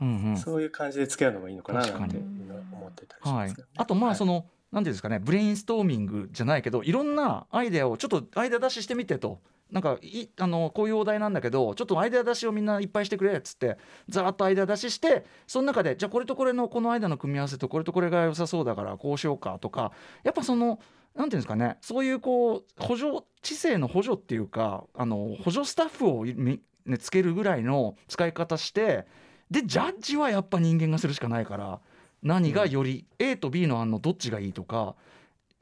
[0.00, 0.36] うんうん。
[0.36, 9.40] そういう感じで付き合うのもいいのかななんて確かに今思ってたりしはいますけどね、あとまあその、の、なんていうんですかねブレインストーミングじゃないけどいろんなアイデアをちょっとアイデア出ししてみてと。
[9.70, 19.92] なんかいあのこういうお題なんだけどちょっとアイデア出しをみんないっぱいしてくれっつってざーっとアイデア出ししてその中でじゃあこれとこれのこのアイデアの組み合わせとこれとこれが良さそうだからこうしようかとか
[20.24, 20.80] やっぱその
[21.14, 26.60] なんていうんですかねそういうこう補助知性の補助っていうかあの補助スタッフをみ、
[26.90, 29.06] ね、つけるぐらいの使い方して
[29.50, 31.80] でジャッジはやっぱ人間がするしかないから
[32.22, 34.94] 何がより A と B の案のどっちがいいとか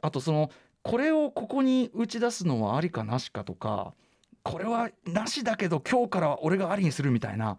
[0.02, 0.50] あとその
[0.82, 3.94] これをここに打ち出すのはありかなしかとか
[4.42, 7.58] これはなしだけど今日からは俺がありにするみたいな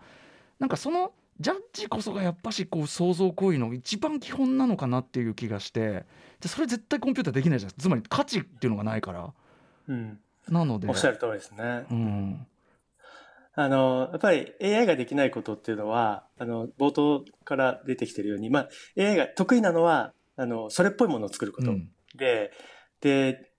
[0.60, 6.06] なんかそのジャッジこそがやっぱしこう想像行為の一番基本なのかなっていう気がして
[6.42, 9.34] でそれ絶対コンピューターできないじゃないですかつまり価値っていうのがないから。
[9.88, 10.88] うん、なので。
[10.88, 11.86] おっしゃる通りですね。
[11.90, 12.48] うん
[13.56, 21.90] あのやっぱり AI ができないことっていうのはあの冒頭から出てきてるように、まあ、AI が得意なのはあのそれっぽいものを作ること、うん。
[22.16, 22.52] で
[23.02, 23.50] で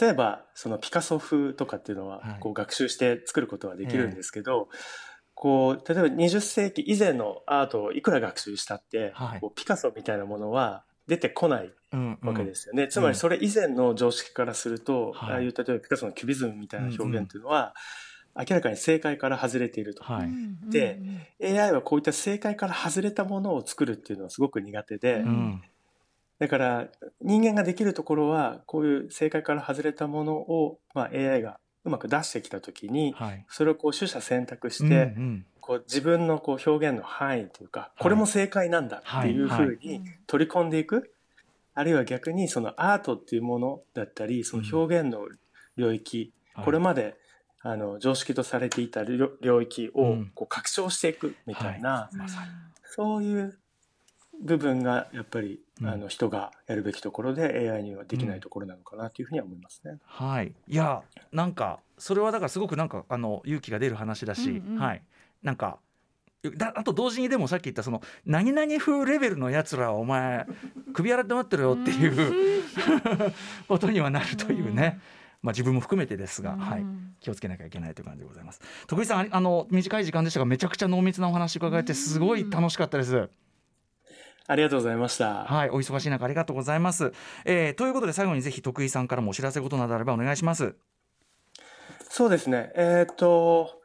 [0.00, 2.40] 例えばそのピカソ風とかっていうのははい。
[2.40, 4.68] こう学習して作ることはできるんですけど、
[5.34, 9.40] こう例えば20世紀以前のアートをいくら学習したって、はい。
[9.40, 12.28] こうピカソみたいなものは出てこないうんうん。
[12.28, 12.88] わけですよね。
[12.88, 15.32] つまりそれ以前の常識からすると、はい。
[15.32, 17.74] ああいう例えばピカソのキュビズムみたいな表現っていうのは、
[18.36, 20.02] 明らかに正解から外れていると。
[20.02, 20.28] はい、
[20.70, 21.00] で
[21.42, 25.28] AI はこういった正解から外れたものを作るっていうのはすごく苦手で、うん。
[25.28, 25.62] うん
[26.40, 26.88] だから
[27.22, 33.46] 人間ができるところはこういう正解から外れたものを、まあ、AI がうまく出してきた時にはい。
[33.48, 35.46] それをこう取捨選択しうんて、うん。
[35.60, 41.14] こう自分のこう表現の範囲というか、これも正解なんだっていうふうに取り込んでいく、
[41.72, 45.26] あるいは逆にそのアートっていうものだったりその表現の
[45.76, 46.64] 領域、はい。
[46.66, 47.16] これまで
[47.66, 50.30] あの常識とされていた領領域をうん。
[50.34, 52.50] こう拡張していくみたいな、まさに。
[52.84, 53.58] そういう
[54.42, 55.88] 部分がやっぱり、うん。
[55.88, 59.96] あの人がやるべきところで AI にはできないところなのかなというふうには思いますね。
[60.04, 61.02] はい、いや
[61.32, 64.78] なんかそれはだからすごくなんかあの勇気が出る話だし、うんうん。
[64.78, 65.02] はい。
[65.42, 65.78] なんか
[66.50, 70.46] だあと同時にでもさっき言ったその何々風レベルのやつらはお前
[70.92, 72.62] 首洗って待ってるよっていう
[73.66, 75.00] ことにはなるというね、
[75.44, 76.86] まあ自分も含めてですが、はい、
[77.20, 78.62] 気をつけなきゃいけないという感じでございます。
[78.86, 83.28] 徳井さんあの短い時間でしたがめちゃくちゃ濃密なお話伺えてすごい楽しかったです。
[84.46, 85.44] ありがとうございました。
[85.44, 87.12] はい、お忙しい中ありがとうございます。
[87.44, 90.74] えーということで最後にぜひ徳井さんからもお知らせことなどあればお願いします。
[92.08, 92.72] そうですね。
[92.74, 93.82] えっ、と、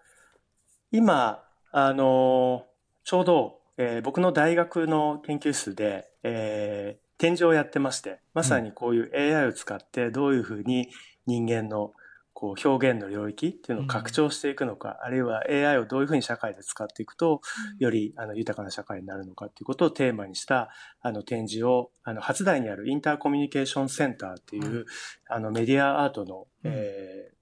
[0.92, 2.68] 今、あの、
[3.04, 10.90] ちょうど、えー僕の大学の研究室で、えー展示をやってまして、まさにこういう AI を使ってどういうふうに
[11.30, 11.94] 人間の
[12.34, 17.42] こう表現の領域っていうのを拡張していくのか、あるいは AI をどういうふうに社会で使っていくと、
[17.80, 20.70] よりあの豊かな社会になるのかっていうことをテーマにした
[21.02, 24.86] あの展示をあの初台にあるインターコミュニケーションセンターっていう、
[25.30, 26.72] あのメディアアートの、うん。
[26.74, 27.40] えー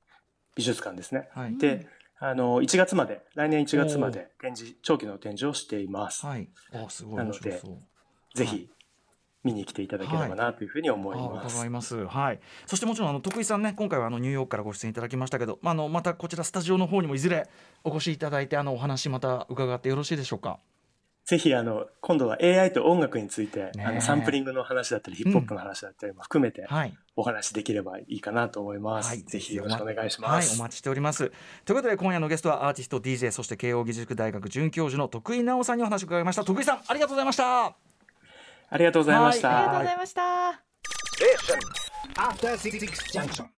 [0.57, 1.29] 美術館ですね。
[1.33, 1.87] はい、で、
[2.19, 6.25] あの1月まで来年1月まで展示長期の展示をしています。
[6.25, 7.15] はい、あすごい。
[7.15, 7.61] なので。
[8.35, 8.69] ぜひ
[9.47, 11.55] 見に来ていただければなというふうに思いあます。
[11.55, 12.05] 伺います。
[12.05, 12.39] はい。
[12.65, 17.49] そしてもちろんあの徳井さんね今回はあのニューヨークからご出演いただきましたけど、まああのまたこちらスタジオの方にもいずれ
[17.83, 20.59] お越しいただいてあのお話また伺ってよろしいでしょうか？
[21.25, 26.97] ぜひあの今度は AI と音楽について、あのサンプリングの話だったりヒップホップの話だったりも含めてはい。
[27.17, 29.09] お話できればいいかなと思います。
[29.09, 30.57] はいぜひよろしくお願いしはい、ます。
[30.57, 31.29] お待ちしております。
[31.65, 36.45] ということで今夜のゲストはアーティスト DJ そして慶應義塾大学准教授の徳井直さんにお話を伺いました。
[36.45, 37.86] 徳井さんありがとうございました。
[38.69, 39.47] ありがとうございました。
[39.49, 40.13] はいありがとうございまし
[43.37, 43.47] た。